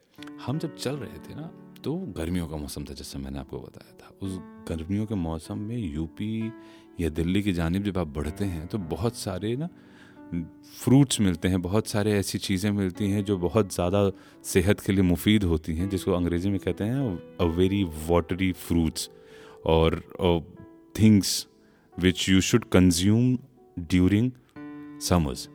हम 0.45 0.59
जब 0.59 0.75
चल 0.75 0.95
रहे 0.95 1.19
थे 1.19 1.35
ना 1.35 1.49
तो 1.83 1.93
गर्मियों 2.17 2.47
का 2.47 2.57
मौसम 2.57 2.83
था, 2.83 2.93
जैसे 2.93 3.19
मैंने 3.19 3.39
आपको 3.39 3.59
बताया 3.59 3.93
था। 3.93 4.13
उस 4.21 4.39
गर्मियों 4.69 5.05
के 5.05 5.15
मौसम 5.17 5.57
में 5.59 5.77
यूपी 5.77 6.51
या 6.99 7.09
दिल्ली 7.11 7.41
की 7.43 7.53
जानब 7.53 7.83
जब 7.83 7.97
आप 7.97 8.07
बढ़ते 8.09 8.45
हैं 8.45 8.65
तो 8.67 8.77
बहुत 8.89 9.15
सारे 9.17 9.55
ना 9.55 9.69
फ्रूट्स 10.75 11.19
मिलते 11.21 11.47
हैं, 11.47 11.61
बहुत 11.61 11.87
सारे 11.87 12.13
ऐसी 12.13 12.37
चीज़ें 12.39 12.71
मिलती 12.71 13.09
हैं, 13.11 13.23
जो 13.23 13.37
बहुत 13.39 13.73
ज़्यादा 13.73 14.11
सेहत 14.45 14.79
के 14.79 14.93
लिए 14.93 15.03
मुफीद 15.03 15.43
होती 15.43 15.75
हैं, 15.75 15.89
जिसको 15.89 16.11
अंग्रेज़ी 16.13 16.49
में 16.49 16.59
कहते 16.59 16.83
हैं 16.83 17.37
अ 17.39 17.43
वेरी 17.55 17.83
वाटरी 18.09 18.51
फ्रूट्स 18.53 19.09
और 19.65 20.01
things 20.95 21.47
which 21.97 22.29
you 22.29 22.41
should 22.41 22.65
consume 22.65 23.37
during 23.79 24.31
summers 25.01 25.47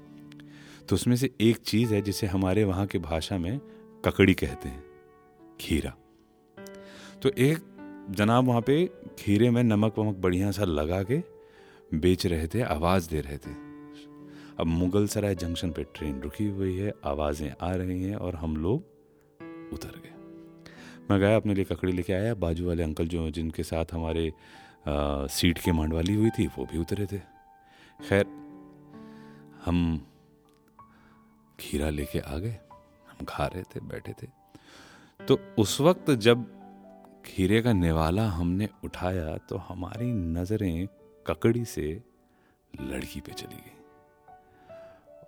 तो 0.89 0.95
उसमें 0.95 1.17
से 1.17 1.31
एक 1.41 1.57
चीज़ 1.57 1.95
है 1.95 2.01
जिसे 2.03 2.27
हमारे 2.27 2.65
वहाँ 2.65 2.87
की 2.87 2.99
भाषा 2.99 3.39
में 3.39 3.59
ककड़ी 4.05 4.35
कहते 4.35 4.69
हैं, 4.69 4.85
खीरा। 5.61 5.95
तो 7.23 7.31
एक 7.39 7.59
जनाब 8.11 8.47
वहाँ 8.47 8.61
पे 8.61 8.87
खीरे 9.19 9.51
में 9.51 9.63
नमक 9.63 9.99
वमक 9.99 10.17
बढ़िया 10.17 10.51
सा 10.51 10.65
लगा 10.65 11.03
के 11.03 11.23
बेच 11.95 12.27
रहे 12.27 12.47
थे, 12.47 12.63
आवाज़ 12.63 13.09
दे 13.11 13.21
रहे 13.21 13.37
थे। 13.37 13.55
अब 14.61 14.67
मुगल 14.67 15.07
सराय 15.07 15.35
जंक्शन 15.35 15.71
पे 15.71 15.85
ट्रेन 15.95 16.21
रुकी 16.21 16.49
हुई 16.49 16.77
है, 16.77 16.93
आवाज़ें 17.05 17.53
आ 17.61 17.73
रही 17.75 18.03
हैं 18.03 18.17
और 18.17 18.35
हम 18.35 18.57
लोग 18.57 19.73
उतर 19.73 20.01
गए। 20.03 20.15
मैं 21.11 21.21
गया, 21.21 21.37
अपने 21.37 21.55
लिए 21.55 21.65
ककड़ी 21.65 21.93
लेके 21.93 22.13
आया, 22.13 22.35
बाजू 22.35 22.67
वाले 22.67 22.83
अंकल 22.83 23.07
जो 23.07 23.31
जिनके 23.31 23.63
साथ 23.63 23.93
हमारे 23.93 24.33
सीट 24.87 25.59
के 25.59 25.73
मांडवाली 25.73 26.15
हुई 26.15 26.31
थी, 26.31 26.47
वो 26.47 26.65
भी 26.65 26.79
उतरे 26.79 27.07
थे। 27.07 27.19
खैर, 28.09 28.27
हम 29.65 30.07
खीरा 31.61 31.91
लेके 31.91 32.19
आ 32.19 32.37
गए। 32.37 32.59
हम 33.11 33.25
खा 33.29 33.47
रहे 33.47 33.63
थे, 33.63 33.81
बैठे 33.81 34.13
थे। 34.13 34.27
तो 35.21 35.39
उस 35.59 35.81
वक्त 35.81 36.11
जब 36.11 36.45
खीरे 37.27 37.61
का 37.63 37.73
निवाला 37.73 38.29
हमने 38.29 38.69
उठाया 38.85 39.37
तो 39.39 39.57
हमारी 39.57 40.07
नज़रें 40.07 40.87
ककड़ी 41.27 41.65
से 41.65 42.03
लड़की 42.81 43.21
पे 43.21 43.33
चली 43.33 43.57
गई। 43.57 43.77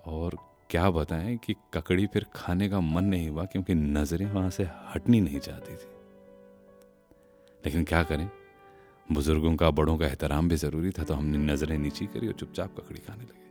और 0.06 0.36
क्या 0.70 0.90
बताएँ 0.90 1.36
कि 1.36 1.54
ककड़ी 1.74 2.06
फिर 2.06 2.26
खाने 2.34 2.68
का 2.68 2.80
मन 2.80 3.04
नहीं 3.04 3.28
हुआ, 3.28 3.44
क्योंकि 3.44 3.74
नज़रें 3.74 4.26
वहाँ 4.26 4.50
से 4.50 4.64
हटनी 4.64 5.20
नहीं 5.20 5.38
चाहती 5.38 5.72
थी। 5.72 5.92
लेकिन 7.64 7.84
क्या 7.84 8.02
करें? 8.02 8.30
बुज़ुर्गों 9.12 9.56
का, 9.56 9.70
बड़ों 9.70 9.96
का 9.98 10.06
एहतराम 10.06 10.48
भी 10.48 10.56
ज़रूरी 10.56 10.90
था 10.90 11.04
तो 11.04 11.14
हमने 11.14 11.38
नज़रें 11.38 11.78
नीची 11.78 12.06
करी 12.06 12.26
और 12.26 12.32
चुपचाप 12.32 12.76
ककड़ी 12.76 13.00
खाने 13.00 13.24
लगे। 13.24 13.42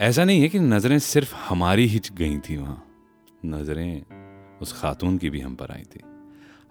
ऐसा 0.00 0.24
नहीं 0.24 0.40
है 0.42 0.48
कि 0.48 0.58
नज़रें 0.58 0.98
सिर्फ़ 0.98 1.34
हमारी 1.34 1.86
ही 1.86 2.00
गई 2.12 2.38
थी 2.38 2.56
वहाँ। 2.56 2.84
नज़रें 3.44 4.58
उस 4.58 4.72
खातून 4.72 5.18
की 5.18 5.30
भी 5.30 5.40
हम 5.40 5.54
पर 5.54 5.70
आई 5.70 5.82
थी। 5.82 6.00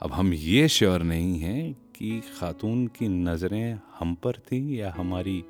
अब 0.01 0.11
हम 0.13 0.33
ये 0.33 0.67
श्योर 0.67 1.01
नहीं 1.01 1.39
हैं 1.39 1.73
कि 1.95 2.21
खातून 2.39 2.87
की 2.87 3.07
नज़रें 3.07 3.79
हम 3.99 4.15
पर 4.15 4.31
थी 4.31 4.81
या 4.81 4.93
हमारी 4.97 5.43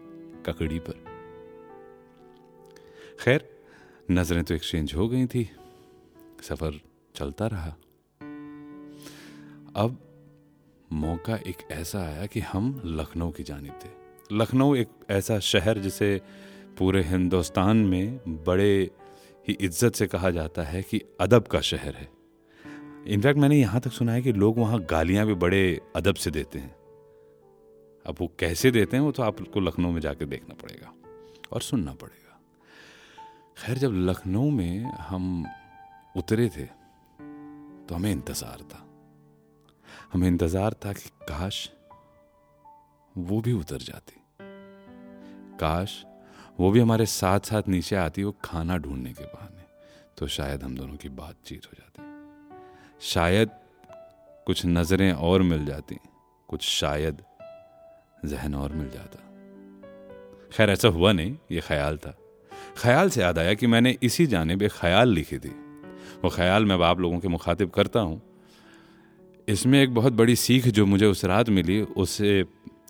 ककड़ी 0.46 0.80
पर। 0.80 1.04
खैर, 3.20 3.50
नज़रें 4.12 4.44
तो 4.44 4.56
एक्सचेंज 4.56 4.94
हो 4.94 5.08
गई 5.10 5.26
थी। 5.26 5.50
सफ़र 6.42 6.82
चलता 7.16 7.48
रहा। 7.48 7.70
अब 9.76 10.07
मौका 10.92 11.36
एक 11.48 11.68
ऐसा 11.72 12.00
आया 12.00 12.26
कि 12.26 12.40
हम 12.40 12.82
लखनऊ 12.86 13.32
की 13.32 13.44
जानिब 13.44 13.80
थे। 13.84 13.90
लखनऊ 14.32 14.76
एक 14.76 14.90
ऐसा 15.10 15.40
शहर 15.40 15.78
जिसे 15.78 16.20
पूरे 16.78 17.04
हिंदुस्तान 17.04 17.78
में 17.78 18.20
बड़े 18.46 18.72
ही 19.48 19.54
इज़्ज़त 19.54 19.96
से 19.96 20.08
कहा 20.08 20.30
जाता 20.32 20.64
है 20.64 20.82
कि 20.82 21.02
अदब 21.22 21.48
का 21.48 21.62
शहर 21.62 21.96
है। 21.96 22.10
इनफैक्ट 23.08 23.40
मैंने 23.40 23.60
यहाँ 23.60 23.82
तक 23.82 23.92
सुना 23.92 24.14
है 24.14 24.22
कि 24.22 24.34
लोग 24.34 24.58
वहाँ 24.60 24.80
गालियाँ 24.82 25.26
भी 25.28 25.34
बड़े 25.36 25.80
अदब 25.96 26.16
से 26.16 26.32
देते 26.32 26.60
हैं। 26.60 26.76
अब 28.06 28.16
वो 28.20 28.32
कैसे 28.40 28.72
देते 28.72 28.98
हैं 28.98 29.04
वो 29.04 29.12
तो 29.12 29.24
आपको 29.24 29.60
लखनऊ 29.60 29.92
में 29.92 30.02
जाके 30.02 30.26
देखना 30.26 30.56
पड़ेगा 30.56 30.94
और 31.52 31.62
सुनना 31.62 31.94
पड़ेगा। 31.94 32.40
खैर, 33.58 33.78
जब 33.78 33.92
लखनऊ 33.94 34.50
में 34.50 34.84
हम 35.00 35.46
उतरे 36.18 36.50
थे 36.50 36.66
तो 37.88 37.96
हमें 37.96 38.12
इंतज़ार 38.12 38.62
था। 38.64 38.84
हमें 40.12 40.28
इंतज़ार 40.28 40.74
था 40.86 40.94
कि 40.94 41.10
काश 41.24 41.70
वो 43.16 43.40
भी 43.42 43.54
उतर 43.54 43.78
जाती। 43.82 44.22
काश 45.60 46.04
वो 46.60 46.72
भी 46.72 46.80
हमारे 46.80 47.06
साथ 47.06 47.40
साथ 47.40 47.68
नीचे 47.68 47.96
आती 47.96 48.24
वो 48.24 48.36
खाना 48.44 48.78
ढूँढने 48.78 49.14
के 49.14 49.24
बहाने 49.26 49.66
तो 50.18 50.28
शायद 50.28 50.64
हम 50.64 50.76
दोनों 50.78 50.96
की 50.96 51.10
बातचीत 51.12 51.66
हो 51.66 51.72
जाती। 51.78 53.06
शायद 53.06 53.50
कुछ 54.48 54.66
नज़रें 54.66 55.12
और 55.12 55.42
मिल 55.42 55.66
जाती, 55.66 55.98
कुछ 56.50 56.62
शायद 56.62 57.22
जहन 58.26 58.56
और 58.56 58.72
मिल 58.74 58.90
जाता। 58.90 59.20
खैर, 60.52 60.70
ऐसा 60.70 60.88
हुआ 60.88 61.12
नहीं, 61.12 61.36
ये 61.52 61.62
ख्याल 61.62 61.98
था। 61.98 62.16
ख्याल 62.78 63.10
से 63.10 63.22
याद 63.22 63.40
आया 63.40 63.54
कि 63.54 63.68
मैंने 63.68 63.98
इसी 64.04 64.26
जानब 64.28 64.62
एक 64.62 64.72
ख्याल 64.72 65.10
लिखी 65.10 65.40
थी। 65.40 65.50
वो 66.24 66.30
ख्याल 66.30 66.66
मैं 66.66 66.76
अब 66.76 66.82
आप 66.84 67.00
लोगों 67.00 67.20
के 67.20 67.28
मुखातिब 67.28 67.70
करता 67.70 68.00
हूँ। 68.00 68.22
इसमें 69.48 69.82
एक 69.82 69.94
बहुत 69.94 70.14
बड़ी 70.14 70.36
सीख 70.36 70.68
जो 70.68 70.86
मुझे 70.86 71.06
उस 71.06 71.24
रात 71.26 71.50
मिली 71.50 71.82
उससे 71.82 72.46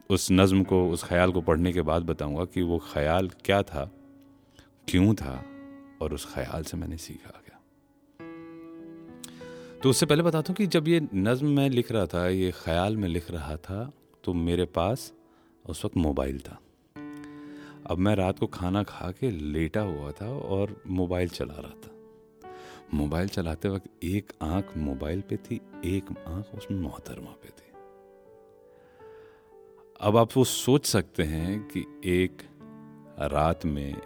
उस 0.09 0.27
नज़म 0.31 0.63
को, 0.63 0.89
उस 0.89 1.03
ख्याल 1.03 1.31
को 1.31 1.41
पढ़ने 1.41 1.73
के 1.73 1.81
बाद 1.81 2.03
बताऊँगा 2.03 2.45
कि 2.45 2.61
वो 2.61 2.77
ख्याल 2.93 3.27
क्या 3.45 3.61
था, 3.61 3.83
क्यों 4.87 5.13
था, 5.15 5.43
और 6.01 6.13
उस 6.13 6.25
ख्याल 6.33 6.63
से 6.63 6.77
मैंने 6.77 6.97
सीखा 6.97 7.41
क्या। 7.45 7.57
तो 9.83 9.89
उससे 9.89 10.05
पहले 10.05 10.23
बताता 10.23 10.49
हूँ 10.49 10.55
कि 10.55 10.67
जब 10.67 10.87
ये 10.87 11.01
नज़म 11.13 11.47
मैं 11.47 11.69
लिख 11.69 11.91
रहा 11.91 12.05
था, 12.05 12.27
ये 12.27 12.51
ख्याल 12.55 12.97
में 12.97 13.07
लिख 13.09 13.29
रहा 13.31 13.55
था 13.57 13.91
तो 14.23 14.33
मेरे 14.33 14.65
पास 14.65 15.11
उस 15.65 15.85
वक्त 15.85 15.97
मोबाइल 15.97 16.39
था। 16.39 16.59
अब 17.85 17.97
मैं 17.97 18.15
रात 18.15 18.39
को 18.39 18.47
खाना 18.47 18.83
खा 18.83 19.11
के 19.11 19.31
लेटा 19.31 19.81
हुआ 19.81 20.11
था 20.11 20.29
और 20.29 20.81
मोबाइल 20.87 21.29
चला 21.29 21.53
रहा 21.53 21.75
था। 21.83 21.96
मोबाइल 22.93 23.27
चलाते 23.27 23.69
वक्त 23.69 24.03
एक 24.03 24.31
आँख 24.41 24.77
मोबाइल 24.77 25.21
पे 25.21 25.37
थी, 25.37 25.55
एक 25.85 26.05
आँख 26.27 26.55
उस 26.55 26.67
मोहतरमा 26.71 27.31
पे 27.31 27.49
थी। 27.49 27.71
अब 30.01 30.17
आप 30.17 30.37
वो 30.37 30.43
सोच 30.43 30.85
सकते 30.85 31.23
हैं 31.23 31.67
कि 31.67 31.85
एक 32.05 32.41
रात 33.19 33.65
में, 33.65 34.01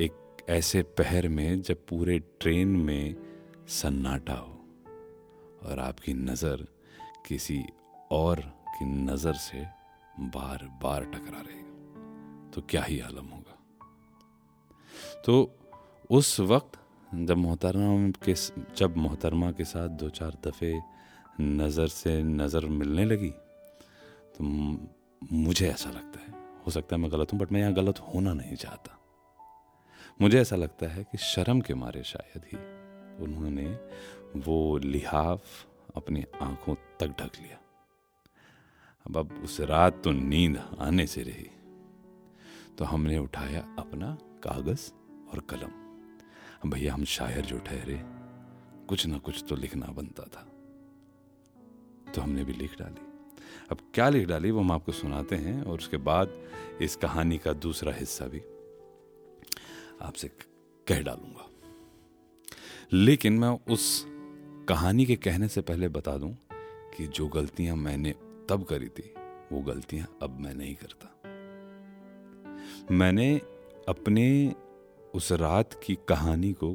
एक 0.00 0.36
ऐसे 0.48 0.82
पहर 0.82 1.28
में 1.28 1.62
जब 1.62 1.86
पूरे 1.86 2.18
ट्रेन 2.40 2.68
में 2.68 3.14
सन्नाटा 3.68 4.34
हो 4.34 4.52
और 5.62 5.78
आपकी 5.78 6.14
नज़र 6.14 6.66
किसी 7.26 7.64
और 8.10 8.40
की 8.68 8.84
नज़र 8.84 9.32
से 9.32 9.66
बार 10.20 10.68
बार 10.82 11.04
टकरा 11.04 11.40
रही 11.40 11.62
तो 12.50 12.62
क्या 12.62 12.82
ही 12.82 13.00
आलम 13.00 13.26
होगा? 13.26 13.58
तो 15.24 15.58
उस 16.10 16.40
वक्त 16.40 16.78
जब 17.16 17.36
मोहतरमा 17.36 18.10
के 18.24 18.34
जब 18.76 18.96
मोहतरमा 18.96 19.50
के 19.52 19.64
साथ 19.64 19.88
दो 20.00 20.08
चार 20.10 20.36
दफ़े 20.44 20.72
नज़र 21.40 21.88
से 21.88 22.22
नज़र 22.22 22.66
मिलने 22.68 23.04
लगी 23.04 23.30
तो 24.34 24.44
मुझे 24.44 25.68
ऐसा 25.68 25.90
लगता 25.90 26.20
है। 26.20 26.32
हो 26.66 26.70
सकता 26.70 26.96
है 26.96 27.00
मैं 27.02 27.10
गलत 27.12 27.32
हूँ 27.32 27.40
बट 27.40 27.52
मैं 27.52 27.60
यहाँ 27.60 27.72
गलत 27.74 27.98
होना 28.14 28.32
नहीं 28.32 28.56
चाहता। 28.56 28.98
मुझे 30.20 30.40
ऐसा 30.40 30.56
लगता 30.56 30.86
है 30.86 31.04
कि 31.04 31.18
शर्म 31.18 31.60
के 31.60 31.74
मारे 31.74 32.02
शायद 32.04 32.44
ही 32.52 32.58
उन्होंने 33.24 33.66
वो 34.36 34.56
लिहाफ 34.78 35.42
अपनी 35.96 36.24
आँखों 36.42 36.74
तक 37.00 37.14
ढक 37.20 37.40
लिया। 37.40 37.58
अब 39.06 39.16
अब 39.16 39.40
उस 39.44 39.60
रात 39.62 40.00
तो 40.04 40.12
नींद 40.12 40.60
आने 40.80 41.06
से 41.06 41.22
रही 41.22 41.48
तो 42.78 42.84
हमने 42.84 43.18
उठाया 43.18 43.64
अपना 43.78 44.16
कागज़ 44.44 44.90
और 45.32 45.40
कलम। 45.50 45.83
भैया 46.66 46.94
हम 46.94 47.04
शायर 47.04 47.40
जो 47.40 47.58
ठहरे, 47.58 48.00
कुछ 48.88 49.06
ना 49.06 49.18
कुछ 49.18 49.44
तो 49.48 49.56
लिखना 49.56 49.86
बनता 49.86 50.22
था। 50.22 50.48
तो 52.12 52.20
हमने 52.20 52.44
भी 52.44 52.52
लिख 52.52 52.78
डाली। 52.78 53.06
अब 53.70 53.78
क्या 53.94 54.08
लिख 54.08 54.28
डाली 54.28 54.50
वो 54.50 54.60
हम 54.60 54.72
आपको 54.72 54.92
सुनाते 54.92 55.36
हैं 55.36 55.62
और 55.62 55.78
उसके 55.78 55.96
बाद 55.96 56.48
इस 56.82 56.96
कहानी 56.96 57.38
का 57.38 57.52
दूसरा 57.52 57.92
हिस्सा 57.92 58.26
भी 58.26 58.38
आपसे 60.02 60.28
कह 60.86 61.02
डालूँगा। 61.02 61.50
लेकिन 62.92 63.32
मैं 63.32 63.48
उस 63.48 64.06
कहानी 64.68 65.06
के 65.06 65.16
कहने 65.16 65.48
से 65.48 65.60
पहले 65.60 65.88
बता 65.88 66.16
दूँ 66.16 66.36
कि 66.96 67.06
जो 67.06 67.28
गलतियाँ 67.28 67.76
मैंने 67.76 68.14
तब 68.48 68.66
करी 68.70 68.88
थी, 68.88 69.14
वो 69.52 69.60
गलतियाँ 69.60 70.18
अब 70.22 70.40
मैं 70.40 70.54
नहीं 70.54 70.74
करता। 70.74 71.10
मैंने 72.90 73.38
अपने 73.88 74.54
उस 75.14 75.32
रात 75.32 75.74
की 75.84 75.98
कहानी 76.08 76.52
को 76.52 76.74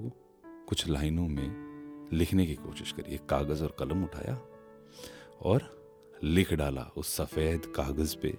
कुछ 0.70 0.88
लाइनों 0.88 1.28
में 1.28 2.10
लिखने 2.14 2.46
की 2.46 2.56
कोशिश 2.56 2.92
करी। 2.92 3.16
एक 3.16 3.26
कागज़ 3.26 3.64
और 3.64 3.76
कलम 3.80 4.04
उठाया 4.04 4.36
और 5.42 5.64
लिख 6.24 6.54
डाला 6.54 6.82
उस 6.82 7.16
सफ़ेद 7.16 7.66
कागज़ 7.66 8.16
पे 8.18 8.34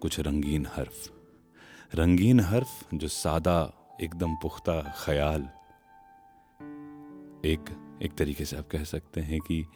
कुछ 0.00 0.20
रंगीन 0.20 0.66
हर्फ। 0.66 1.12
रंगीन 1.94 2.40
हर्फ 2.40 2.94
जो 2.94 3.08
सादा, 3.08 3.72
एकदम 4.00 4.34
पुख्ता 4.34 4.94
ख्याल 5.04 5.42
एक 7.48 7.64
एक 8.02 8.14
तरीके 8.18 8.44
से 8.44 8.56
आप 8.56 8.68
कह 8.68 8.84
सकते 8.84 9.20
हैं 9.20 9.40
कि 9.40 9.66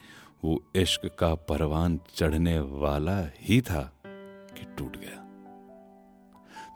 वो 0.44 0.62
इश्क 0.76 1.16
का 1.18 1.34
परवान 1.34 2.00
चढ़ने 2.14 2.60
वाला 2.60 3.18
ही 3.36 3.60
था 3.60 3.82
कि 4.04 4.74
टूट 4.78 4.96
गया। 4.96 5.18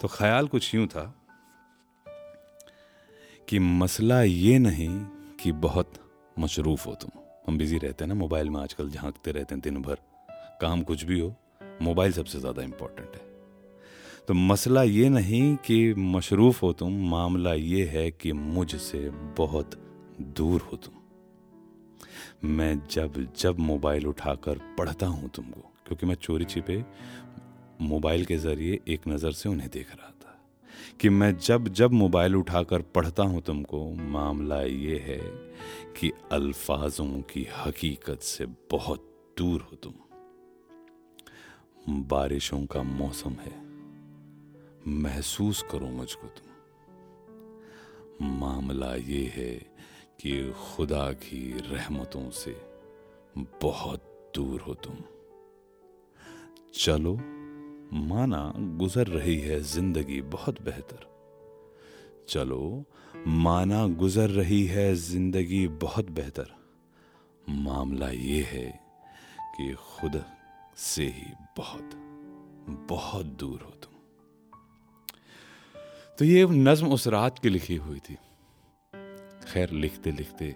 तो 0.02 0.08
ख्याल 0.08 0.48
कुछ 0.48 0.74
यूँ 0.74 0.86
था 0.86 1.25
कि 3.48 3.58
मसला 3.58 4.22
ये 4.22 4.58
नहीं 4.58 5.04
कि 5.40 5.52
बहुत 5.52 5.92
मशरूफ 6.38 6.86
हो 6.86 6.94
तुम। 6.94 7.10
हम 7.46 7.58
बिज़ी 7.58 7.78
रहते 7.78 8.04
हैं 8.04 8.08
ना 8.08 8.14
मोबाइल 8.14 8.50
में 8.50 8.60
आजकल, 8.60 8.88
झांकते 8.90 9.32
रहते 9.32 9.54
हैं 9.54 9.62
दिन 9.62 9.82
भर। 9.82 9.98
काम 10.60 10.82
कुछ 10.82 11.04
भी 11.04 11.20
हो, 11.20 11.34
मोबाइल 11.82 12.12
सबसे 12.12 12.38
ज़्यादा 12.38 12.62
इम्पोर्टेंट 12.62 13.14
है। 13.14 13.24
तो 14.28 14.34
मसला 14.34 14.82
ये 14.82 15.08
नहीं 15.08 15.56
कि 15.56 15.94
मशरूफ़ 15.94 16.60
हो 16.62 16.72
तुम, 16.72 16.92
मामला 17.10 17.52
ये 17.54 17.84
है 17.84 18.10
कि 18.10 18.32
मुझसे 18.32 19.10
बहुत 19.38 19.78
दूर 20.20 20.60
हो 20.60 20.76
तुम। 20.76 20.94
मैं 22.48 22.80
जब 22.90 23.26
जब 23.36 23.58
मोबाइल 23.58 24.06
उठाकर 24.06 24.58
पढ़ता 24.78 25.06
हूँ 25.06 25.28
तुमको, 25.28 25.60
क्योंकि 25.86 26.06
मैं 26.06 26.14
चोरी 26.14 26.44
छिपे 26.44 26.84
मोबाइल 27.80 28.24
के 28.24 28.36
ज़रिए 28.36 28.80
एक 28.88 29.08
नज़र 29.08 29.32
से 29.32 29.48
उन्हें 29.48 29.70
देख 29.70 29.90
रहा 29.90 30.10
था। 30.10 30.15
कि 31.00 31.08
मैं 31.08 31.38
जब 31.38 31.68
जब 31.68 31.92
मोबाइल 31.92 32.36
उठाकर 32.36 32.82
पढ़ता 32.82 33.22
हूँ 33.22 33.42
तुमको, 33.42 33.90
मामला 33.90 34.62
ये 34.62 34.98
है 34.98 35.18
कि 36.00 36.12
अल्फाजों 36.32 37.20
की 37.20 37.48
हकीकत 37.56 38.18
से 38.18 38.46
बहुत 38.46 39.34
दूर 39.38 39.60
हो 39.60 39.76
तुम। 39.76 39.92
बारिशों 42.02 42.66
का 42.66 42.82
मौसम 42.82 43.30
है। 43.30 43.66
महसूस 44.88 45.62
करो 45.62 45.86
मुझको 45.86 46.26
तुम। 46.26 46.46
मामला 48.26 48.94
ये 48.94 49.32
है 49.36 49.76
कि 50.20 50.52
खुदा 50.52 51.12
की 51.12 51.52
रहमतों 51.58 52.30
से 52.30 52.56
बहुत 53.62 54.32
दूर 54.34 54.60
हो 54.60 54.74
तुम। 54.74 54.94
चलो 56.74 57.35
माना 57.94 58.52
गुजर 58.56 59.06
रही 59.06 59.38
है 59.38 59.60
ज़िंदगी 59.60 60.20
बहुत 60.22 60.62
बेहतर। 60.62 61.06
चलो, 62.28 62.84
माना 63.26 63.86
गुजर 63.86 64.30
रही 64.30 64.64
है 64.66 64.94
ज़िंदगी 64.94 65.68
बहुत 65.68 66.10
बेहतर। 66.10 66.54
मामला 67.48 68.08
ये 68.08 68.42
है 68.42 68.80
कि 69.56 69.72
खुद 69.74 70.24
से 70.76 71.04
ही 71.04 71.32
बहुत 71.56 71.90
बहुत 72.90 73.26
दूर 73.26 73.62
हो 73.62 73.70
तुम। 73.70 73.94
तो 76.18 76.24
ये 76.24 76.46
नज्म 76.46 76.88
उस 76.88 77.06
रात 77.08 77.38
की 77.38 77.48
लिखी 77.48 77.76
हुई 77.76 77.98
थी। 77.98 78.14
खैर 79.46 79.70
लिखते 79.70 80.10
लिखते 80.10 80.54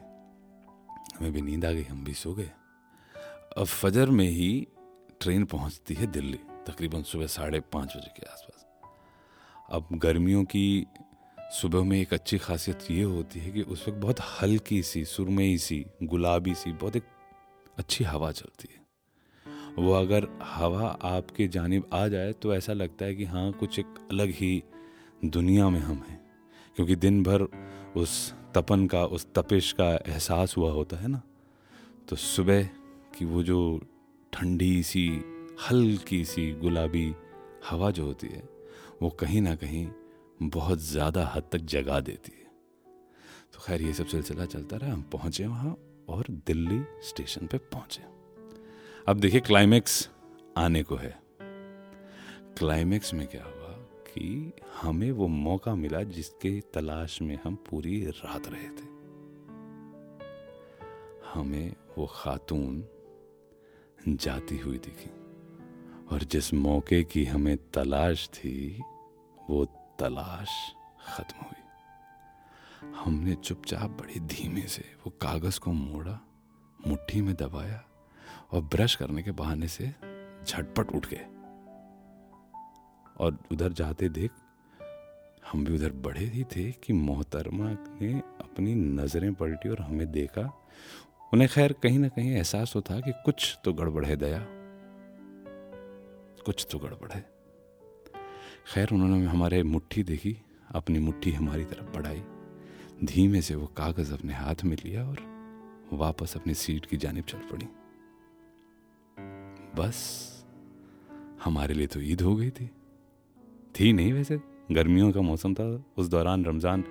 हमें 1.20 1.32
भी 1.32 1.40
नींद 1.40 1.64
आ 1.64 1.70
गई, 1.72 1.82
हम 1.82 2.04
भी 2.04 2.14
सो 2.14 2.34
गए। 2.34 2.50
अब 3.56 3.64
फजर 3.64 4.10
में 4.10 4.28
ही 4.28 4.66
ट्रेन 5.20 5.44
पहुँचती 5.44 5.94
है 5.94 6.06
दिल्ली। 6.06 6.38
तकरीबन 6.66 7.02
सुबह 7.02 7.26
साढ़े 7.26 7.60
पाँच 7.60 7.96
बजे 7.96 8.10
के 8.16 8.26
आसपास। 8.26 8.66
अब 9.70 9.88
गर्मियों 9.92 10.44
की 10.44 10.86
सुबह 11.40 11.84
में 11.84 12.00
एक 12.00 12.14
अच्छी 12.14 12.38
खासियत 12.38 12.78
ये 12.90 13.02
होती 13.02 13.40
है 13.40 13.50
कि 13.50 13.62
उस 13.62 13.88
वक्त 13.88 13.98
बहुत 13.98 14.16
हल्की 14.20 14.82
सी, 14.82 15.04
सुरमई 15.04 15.58
सी, 15.58 15.86
गुलाबी 16.02 16.54
सी, 16.54 16.72
बहुत 16.72 16.96
एक 16.96 17.02
अच्छी 17.78 18.04
हवा 18.04 18.32
चलती 18.32 18.68
है। 18.74 18.80
वो 19.78 19.92
अगर 19.92 20.28
हवा 20.42 20.98
आपके 21.02 21.48
जानब 21.48 21.90
आ 21.94 22.08
जाए 22.08 22.32
तो 22.32 22.54
ऐसा 22.54 22.72
लगता 22.72 23.04
है 23.04 23.14
कि 23.14 23.24
हाँ 23.24 23.52
कुछ 23.52 23.78
एक 23.78 24.08
अलग 24.10 24.28
ही 24.28 24.62
दुनिया 25.24 25.68
में 25.68 25.80
हम 25.80 26.04
हैं। 26.08 26.30
क्योंकि 26.76 26.96
दिन 26.96 27.22
भर 27.22 27.42
उस 27.96 28.34
तपन 28.54 28.86
का, 28.86 29.04
उस 29.04 29.26
तपिश 29.34 29.72
का 29.72 29.90
एहसास 29.90 30.56
हुआ 30.56 30.72
होता 30.72 30.96
है 30.96 31.08
ना। 31.08 31.22
तो 32.08 32.16
सुबह 32.16 32.64
की 33.18 33.24
वो 33.24 33.42
जो 33.42 33.80
ठंडी 34.32 34.82
सी 34.82 35.22
हल्की 35.68 36.24
सी 36.24 36.52
गुलाबी 36.52 37.14
हवा 37.70 37.90
जो 37.90 38.04
होती 38.04 38.26
है, 38.26 38.48
वो 39.02 39.10
कहीं 39.10 39.40
ना 39.42 39.54
कहीं 39.54 39.88
बहुत 40.42 40.78
ज़्यादा 40.78 41.26
हद 41.26 41.42
तक 41.52 41.58
जगा 41.58 42.00
देती 42.00 42.32
है। 42.32 42.48
तो 43.52 43.60
खैर, 43.66 43.82
ये 43.82 43.92
सब 43.92 44.06
सिलसिला 44.06 44.44
चलता 44.44 44.76
रहा। 44.76 44.92
हम 44.92 45.02
पहुँचे 45.02 45.46
वहाँ 45.46 45.76
और 46.08 46.26
दिल्ली 46.46 46.82
स्टेशन 47.02 47.46
पे 47.46 47.58
पहुँचे। 47.58 48.02
अब 49.08 49.20
देखिए 49.20 49.40
क्लाइमेक्स 49.40 50.08
आने 50.58 50.82
को 50.82 50.96
है। 50.96 51.18
क्लाइमेक्स 52.58 53.14
में 53.14 53.26
क्या 53.26 53.44
हुआ 53.44 53.72
कि 54.06 54.52
हमें 54.82 55.10
वो 55.12 55.26
मौका 55.28 55.74
मिला 55.74 56.02
जिसके 56.02 56.60
तलाश 56.60 57.22
में 57.22 57.38
हम 57.44 57.54
पूरी 57.70 58.04
रात 58.06 58.48
रहे 58.48 58.68
थे। 58.68 58.88
हमें 61.34 61.74
वो 61.98 62.06
खातून 62.06 62.84
जाती 64.08 64.58
हुई 64.58 64.78
दिखी। 64.78 65.19
और 66.12 66.22
जिस 66.22 66.54
मौके 66.54 67.04
की 67.04 67.24
हमें 67.24 67.56
तलाश 67.56 68.28
थी, 68.28 68.82
वो 69.50 69.64
तलाश 69.98 70.48
खत्म 71.16 71.44
हुई। 71.44 71.60
हमने 72.96 73.34
चुपचाप 73.34 73.90
बड़ी 73.90 74.20
धीमे 74.20 74.60
से 74.60 74.82
वो 74.82 75.10
कागज़ 75.10 75.60
को 75.60 75.72
मोड़ा, 75.72 76.20
मुट्ठी 76.86 77.22
में 77.22 77.34
दबाया 77.34 77.84
और 78.52 78.60
ब्रश 78.60 78.94
करने 78.94 79.22
के 79.22 79.30
बहाने 79.30 79.68
से 79.68 79.94
झटपट 80.46 80.92
उठ 80.94 81.06
गए। 81.06 81.26
और 83.18 83.38
उधर 83.52 83.72
जाते 83.72 84.08
देख, 84.08 84.30
हम 85.52 85.64
भी 85.64 85.74
उधर 85.74 85.92
बढ़े 85.92 86.24
ही 86.24 86.44
थे 86.44 86.72
कि 86.72 86.92
मोहतरमा 86.92 87.70
ने 88.02 88.14
अपनी 88.18 88.74
नज़रें 88.74 89.34
पलटी 89.34 89.68
और 89.68 89.80
हमें 89.80 90.12
देखा। 90.12 90.64
उन्हें 91.32 91.50
खैर 91.50 91.72
कहीं 91.72 91.98
ना 91.98 92.08
कहीं 92.08 92.30
एहसास 92.30 92.72
तो 92.72 92.80
था 92.80 93.00
कि 93.00 93.12
कुछ 93.24 93.58
तो 93.64 93.72
गड़बड़ 93.72 94.04
है 94.04 94.16
दया। 94.16 94.59
कुछ 96.44 96.66
तो 96.70 96.78
गड़बड़ 96.78 97.12
है। 97.12 97.32
खैर, 98.74 98.88
उन्होंने 98.92 99.26
हमारे 99.26 99.62
मुट्ठी 99.62 100.02
देखी, 100.02 100.36
अपनी 100.70 100.98
मुट्ठी 100.98 101.30
हमारी 101.30 101.64
तरफ़ 101.64 101.96
बढ़ाई। 101.96 102.22
धीमे 103.04 103.42
से 103.42 103.54
वो 103.54 103.66
कागज़ 103.66 104.12
अपने 104.14 104.34
हाथ 104.34 104.54
में 104.64 104.76
लिया 104.84 105.08
और 105.08 105.16
वापस 105.92 106.36
अपनी 106.36 106.54
सीट 106.54 106.86
की 106.86 106.96
जानब 106.96 107.22
चल 107.22 107.38
पड़ी। 107.38 107.66
बस, 109.82 110.30
हमारे 111.44 111.74
लिए 111.74 111.86
तो 111.86 112.00
ईद 112.00 112.20
हो 112.20 112.36
गई 112.36 112.50
थी। 112.50 112.70
थी 113.80 113.92
नहीं 113.92 114.12
वैसे, 114.12 114.40
गर्मियों 114.72 115.12
का 115.12 115.20
मौसम 115.20 115.54
था, 115.54 115.84
उस 115.96 116.06
दौरान 116.06 116.44
रमज़ान 116.44 116.84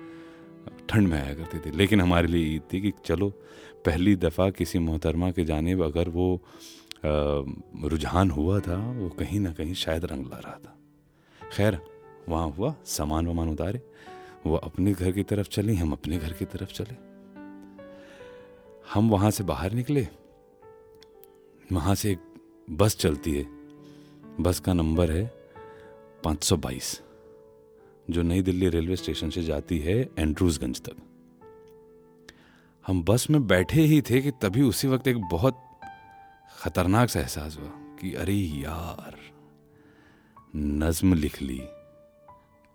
ठंड 0.88 1.08
में 1.08 1.22
आया 1.22 1.34
करते 1.34 1.58
थे। 1.58 1.76
लेकिन 1.76 2.00
हमारे 2.00 2.26
लिए 2.26 2.56
ईद 2.56 2.62
थी 2.72 2.80
कि 2.80 2.92
चलो, 3.04 3.30
पहली 3.86 4.16
दफ़ा 4.16 4.50
किसी 4.50 4.78
मोहतरमा 4.78 5.30
के 5.30 5.44
जानेब 5.44 5.82
अगर 5.82 6.08
वो 6.08 6.42
रुझान 7.84 8.30
हुआ 8.30 8.60
था, 8.60 8.92
वो 8.92 9.08
कहीं 9.08 9.40
ना 9.40 9.52
कहीं 9.52 9.74
शायद 9.74 10.04
रंग 10.04 10.26
ला 10.26 10.38
रहा 10.38 10.54
था। 10.54 10.78
खैर, 11.52 11.78
वहाँ 12.28 12.50
हुआ, 12.50 12.74
सामान 12.84 13.26
वामान 13.26 13.48
उतारे, 13.48 13.82
वो 14.46 14.56
अपने 14.56 14.92
घर 14.92 15.12
की 15.12 15.22
तरफ़ 15.22 15.48
चली, 15.48 15.74
हम 15.74 15.92
अपने 15.92 16.18
घर 16.18 16.32
की 16.32 16.44
तरफ़ 16.44 16.72
चले। 16.72 17.10
हम 18.94 19.10
वहाँ 19.10 19.30
से 19.30 19.44
बाहर 19.44 19.72
निकले। 19.72 20.08
वहाँ 21.72 21.94
से 21.94 22.12
एक 22.12 22.18
बस 22.70 22.96
चलती 22.96 23.34
है। 23.34 23.46
बस 24.40 24.60
का 24.60 24.72
नंबर 24.72 25.10
है 25.10 25.34
522 26.24 27.02
जो 28.10 28.22
नई 28.22 28.42
दिल्ली 28.42 28.68
रेलवे 28.68 28.96
स्टेशन 28.96 29.30
से 29.30 29.42
जाती 29.42 29.78
है 29.78 30.10
एंड्रूजगंज 30.18 30.80
तक। 30.80 30.96
हम 32.86 33.02
बस 33.02 33.30
में 33.30 33.46
बैठे 33.46 33.80
ही 33.80 34.02
थे 34.02 34.20
कि 34.20 34.30
तभी 34.30 34.62
उसी 34.62 34.88
वक्त 34.88 35.08
एक 35.08 35.16
बहुत 35.16 35.62
खतरनाक 36.60 37.08
सा 37.08 37.20
एहसास 37.20 37.58
हुआ 37.58 37.68
कि 37.68 38.14
अरे 38.14 38.34
यार, 38.34 39.16
नज्म 40.56 41.14
लिख 41.14 41.42
ली, 41.42 41.60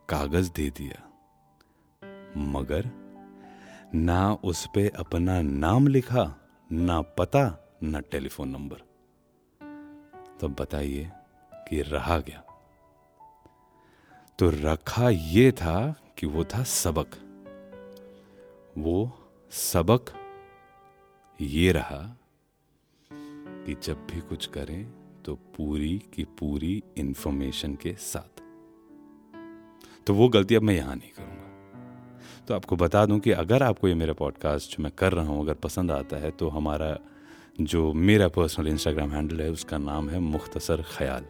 कागज़ 0.09 0.51
दे 0.51 0.69
दिया। 0.69 1.01
मगर 2.37 2.89
ना 3.95 4.33
उस 4.33 4.67
पे 4.75 4.89
अपना 4.89 5.41
नाम 5.41 5.87
लिखा, 5.87 6.35
ना 6.71 7.01
पता, 7.01 7.73
ना 7.83 7.99
टेलीफोन 7.99 8.49
नंबर। 8.49 8.77
तो 10.39 10.47
बताइए 10.49 11.11
कि 11.53 11.81
रहा 11.81 12.17
गया 12.17 12.43
तो 14.39 14.49
रखा 14.49 15.09
ये 15.09 15.51
था 15.51 15.95
कि 16.17 16.27
वो 16.27 16.43
था 16.43 16.63
सबक। 16.63 17.15
वो 18.77 19.27
सबक 19.51 20.05
ये 21.41 21.71
रहा 21.71 22.17
कि 23.65 23.75
जब 23.83 24.07
भी 24.11 24.21
कुछ 24.21 24.45
करें 24.47 24.85
तो 25.25 25.35
पूरी 25.55 25.97
की 26.13 26.23
पूरी 26.39 26.83
इंफॉर्मेशन 26.97 27.75
के 27.75 27.93
साथ। 27.93 28.41
तो 30.07 30.13
वो 30.13 30.27
गलती 30.29 30.55
अब 30.55 30.61
मैं 30.61 30.75
यहाँ 30.75 30.95
नहीं 30.95 31.11
करूँगा। 31.11 32.43
तो 32.47 32.53
आपको 32.53 32.75
बता 32.75 33.05
दूँ 33.05 33.19
कि 33.19 33.31
अगर 33.31 33.63
आपको 33.63 33.87
ये 33.87 33.93
मेरा 33.93 34.13
पॉडकास्ट 34.13 34.77
जो 34.77 34.83
मैं 34.83 34.91
कर 34.97 35.13
रहा 35.13 35.25
हूँ 35.25 35.41
अगर 35.41 35.53
पसंद 35.53 35.91
आता 35.91 36.17
है 36.17 36.31
तो 36.31 36.49
हमारा 36.49 36.97
जो 37.61 37.93
मेरा 37.93 38.27
पर्सनल 38.27 38.67
इंस्टाग्राम 38.67 39.11
हैंडल 39.11 39.41
है, 39.41 39.49
उसका 39.51 39.77
नाम 39.77 40.09
है 40.09 40.19
मुख्तसर 40.19 40.83
ख्याल। 40.97 41.25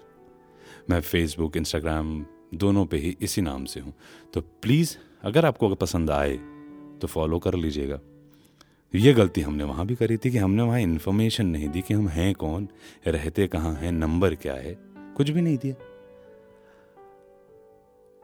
मैं 0.89 0.99
फेसबुक 1.01 1.57
इंस्टाग्राम 1.57 2.25
दोनों 2.53 2.85
पे 2.85 2.97
ही 2.97 3.15
इसी 3.21 3.41
नाम 3.41 3.65
से 3.65 3.79
हूँ। 3.79 3.93
तो 4.33 4.41
प्लीज़ 4.41 4.95
अगर 5.23 5.45
आपको 5.45 5.67
अगर 5.67 5.75
पसंद 5.75 6.11
आए 6.11 6.35
तो 7.01 7.07
फॉलो 7.07 7.39
कर 7.39 7.55
लीजिएगा। 7.55 7.99
ये 8.95 9.13
गलती 9.13 9.41
हमने 9.41 9.63
वहाँ 9.63 9.85
भी 9.85 9.95
करी 9.95 10.17
थी 10.17 10.31
कि 10.31 10.37
हमने 10.37 10.63
वहाँ 10.63 10.79
इन्फॉर्मेशन 10.79 11.45
नहीं 11.45 11.67
दी 11.69 11.81
कि 11.81 11.93
हम 11.93 12.07
हैं 12.07 12.33
कौन, 12.35 12.67
रहते 13.07 13.47
कहाँ 13.47 13.73
हैं 13.73 13.91
नंबर 13.91 14.35
क्या 14.35 14.53
है, 14.53 14.75
कुछ 15.17 15.29
भी 15.29 15.41
नहीं 15.41 15.57
दिया। 15.57 15.75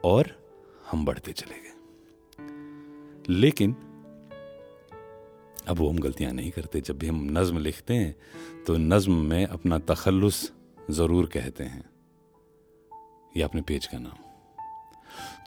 और 0.03 0.29
हम 0.91 1.05
बढ़ते 1.05 1.31
चले 1.33 1.55
गए। 1.55 3.33
लेकिन 3.33 3.75
अब 5.67 5.77
वो 5.77 5.89
हम 5.89 5.99
गलतियाँ 5.99 6.31
नहीं 6.33 6.51
करते। 6.51 6.81
जब 6.81 6.97
भी 6.97 7.07
हम 7.07 7.27
नज्म 7.31 7.59
लिखते 7.59 7.93
हैं 7.93 8.15
तो 8.67 8.77
नज्म 8.77 9.13
में 9.25 9.45
अपना 9.45 9.79
तखल्लुस 9.79 10.51
ज़रूर 10.91 11.25
कहते 11.25 11.63
हैं। 11.63 11.83
या 13.37 13.47
अपने 13.47 13.61
पेज 13.61 13.85
का 13.85 13.99
नाम। 13.99 14.17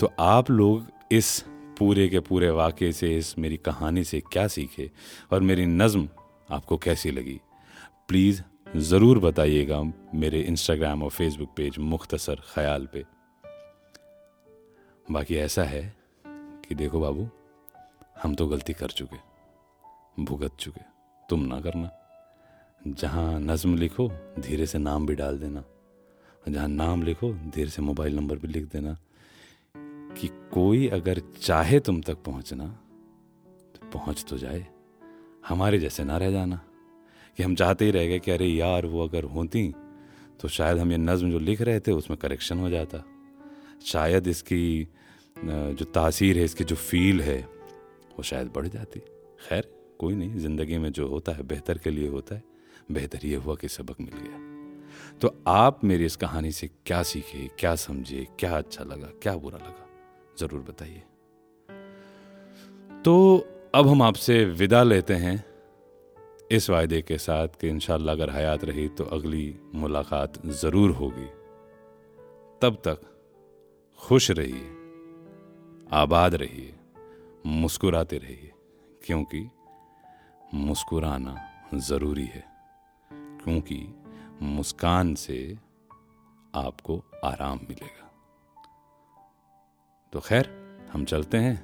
तो 0.01 0.11
आप 0.19 0.51
लोग 0.51 0.87
इस 1.13 1.45
पूरे 1.79 2.09
के 2.09 2.21
पूरे 2.21 2.51
वाक़े 2.51 2.93
से, 2.93 3.17
इस 3.17 3.39
मेरी 3.39 3.57
कहानी 3.57 4.05
से 4.05 4.21
क्या 4.23 4.47
सीखे 4.49 4.91
और 5.33 5.41
मेरी 5.41 5.67
नज़म 5.67 6.09
आपको 6.49 6.77
कैसी 6.77 7.11
लगी? 7.11 7.41
प्लीज़ 8.09 8.43
ज़रूर 8.77 9.19
बताइएगा 9.19 9.83
मेरे 10.15 10.41
इंस्टाग्राम 10.43 11.03
और 11.03 11.11
फेसबुक 11.11 11.49
पेज 11.57 11.79
मुख्तसर 11.81 12.41
ख्याल 12.55 12.87
पे। 12.93 13.05
बाकी 15.07 15.37
ऐसा 15.37 15.65
है 15.65 15.83
कि 16.25 16.75
देखो 16.75 17.01
बाबू, 17.01 17.29
हम 18.23 18.35
तो 18.35 18.47
गलती 18.47 18.73
कर 18.73 18.91
चुके, 18.91 19.17
भुगत 20.23 20.57
चुके। 20.61 20.83
तुम 21.29 21.41
ना 21.41 21.61
करना। 21.61 21.91
जहाँ 22.81 23.41
नज़म 23.41 23.77
लिखो, 23.77 24.09
धीरे 24.39 24.67
से 24.67 24.79
नाम 24.79 25.07
भी 25.07 25.15
डाल 25.15 25.39
देना। 25.39 25.65
जहाँ 26.49 26.69
नाम 26.69 27.03
लिखो, 27.03 27.33
धीरे 27.33 27.71
से 27.71 27.83
मोबाइल 27.83 28.17
नंबर 28.17 28.37
भी 28.37 28.49
लिख 28.49 28.65
देना। 28.65 28.97
कि 30.19 30.29
कोई 30.53 30.87
अगर 30.89 31.21
चाहे 31.43 31.81
तुम 31.81 32.01
तक 32.01 32.23
पहुँचना 32.25 32.67
तो 33.75 33.91
पहुँच 33.93 34.25
तो 34.29 34.39
जाए। 34.39 34.67
हमारे 35.49 35.79
जैसे 35.79 36.05
ना 36.05 36.17
रह 36.17 36.31
जाना। 36.31 36.61
कि 37.37 37.43
हम 37.43 37.55
चाहते 37.55 37.85
ही 37.85 37.91
रह 37.91 38.07
गए 38.07 38.19
कि 38.19 38.31
अरे 38.31 38.47
यार, 38.47 38.87
वो 38.87 39.03
अगर 39.05 39.25
होती 39.27 39.73
तो 40.41 40.49
शायद 40.49 40.79
हम 40.79 40.91
ये 40.93 40.99
नज़म 40.99 41.31
जो 41.31 41.39
लिख 41.39 41.61
रहे 41.61 41.81
थे, 41.81 41.93
उसमें 41.93 42.19
करेक्शन 42.19 42.59
हो 42.59 42.71
जाता। 42.71 43.03
शायद 43.85 44.27
इसकी 44.27 44.89
जो 45.39 45.85
तासीर 45.85 46.39
है, 46.39 46.45
इसकी 46.45 46.65
जो 46.65 46.77
फील 46.77 47.21
है, 47.21 47.39
वो 48.17 48.23
शायद 48.23 48.49
बढ़ 48.49 48.67
जाती। 48.67 49.01
खैर, 49.49 49.69
कोई 49.99 50.15
नहीं, 50.15 50.39
ज़िंदगी 50.39 50.79
में 50.79 50.91
जो 50.93 51.07
होता 51.09 51.33
है, 51.33 51.43
बेहतर 51.43 51.79
के 51.79 51.91
लिए 51.91 52.09
होता 52.09 52.35
है। 52.35 52.43
बेहतर 52.93 53.27
ये 53.27 53.37
हुआ 53.37 53.55
कि 53.55 53.69
सबक 53.69 54.01
मिल 54.01 54.15
गया। 54.17 55.19
तो 55.19 55.35
आप 55.47 55.85
मेरी 55.85 56.05
इस 56.05 56.17
कहानी 56.17 56.53
से 56.53 56.71
क्या 56.87 57.03
सीखे, 57.03 57.49
क्या 57.59 57.75
समझे, 57.77 58.27
क्या 58.39 58.57
अच्छा 58.59 58.85
लगा, 58.85 59.07
क्या 59.23 59.37
बुरा 59.37 59.59
लगा? 59.59 59.84
ज़रूर 60.39 60.61
बताइए। 60.61 61.03
तो 63.05 63.15
अब 63.75 63.89
हम 63.89 64.03
आपसे 64.03 64.45
विदा 64.45 64.83
लेते 64.83 65.15
हैं। 65.17 65.45
इस 66.51 66.69
वायदे 66.71 67.01
के 67.03 67.19
साथ 67.19 67.49
कि 67.61 67.69
इंशाल्लाह 67.69 68.15
अगर 68.15 68.31
हयात 68.31 68.65
रही 68.65 68.89
तो 68.89 69.05
अगली 69.07 69.55
मुलाकात 69.75 70.47
ज़रूर 70.55 70.91
होगी। 70.91 71.27
तब 72.63 72.77
तक 72.85 73.01
खुश 74.01 74.31
रहिए, 74.31 74.67
आबाद 75.93 76.35
रहिए, 76.35 76.75
मुस्कुराते 77.47 78.19
रहिए, 78.19 78.53
क्योंकि 79.03 79.49
मुस्कुराना 80.55 81.35
ज़रूरी 81.75 82.25
है, 82.25 82.45
क्योंकि 83.45 83.87
मुस्कान 84.43 85.15
से 85.17 85.39
आपको 86.55 87.03
आराम 87.25 87.61
मिलेगा। 87.69 88.04
तो 90.15 90.21
खैर, 90.21 90.51
हम 90.93 91.05
चलते 91.05 91.37
हैं। 91.37 91.57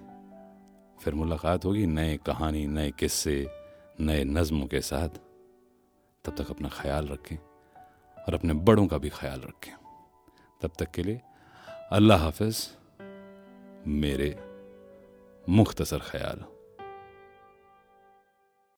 फिर 1.04 1.14
मुलाकात 1.14 1.64
होगी 1.64 1.86
नए 1.86 2.16
कहानी, 2.16 2.66
नए 2.66 2.90
किस्से, 2.90 3.46
नए 4.00 4.24
नज्मों 4.24 4.66
के 4.66 4.80
साथ। 4.80 5.08
तब 6.24 6.34
तक 6.38 6.50
अपना 6.50 6.68
ख्याल 6.68 7.08
रखें 7.08 7.36
और 8.18 8.34
अपने 8.34 8.52
बड़ों 8.52 8.86
का 8.86 8.98
भी 8.98 9.08
ख्याल 9.08 9.40
रखें। 9.40 9.72
तब 10.62 10.72
तक 10.78 10.90
के 10.90 11.02
लिए 11.02 11.20
अल्लाह 11.92 12.18
हाफिज, 12.18 12.70
मेरे 13.86 14.38
मुख्तसर 15.48 15.98
ख्याल। 15.98 16.44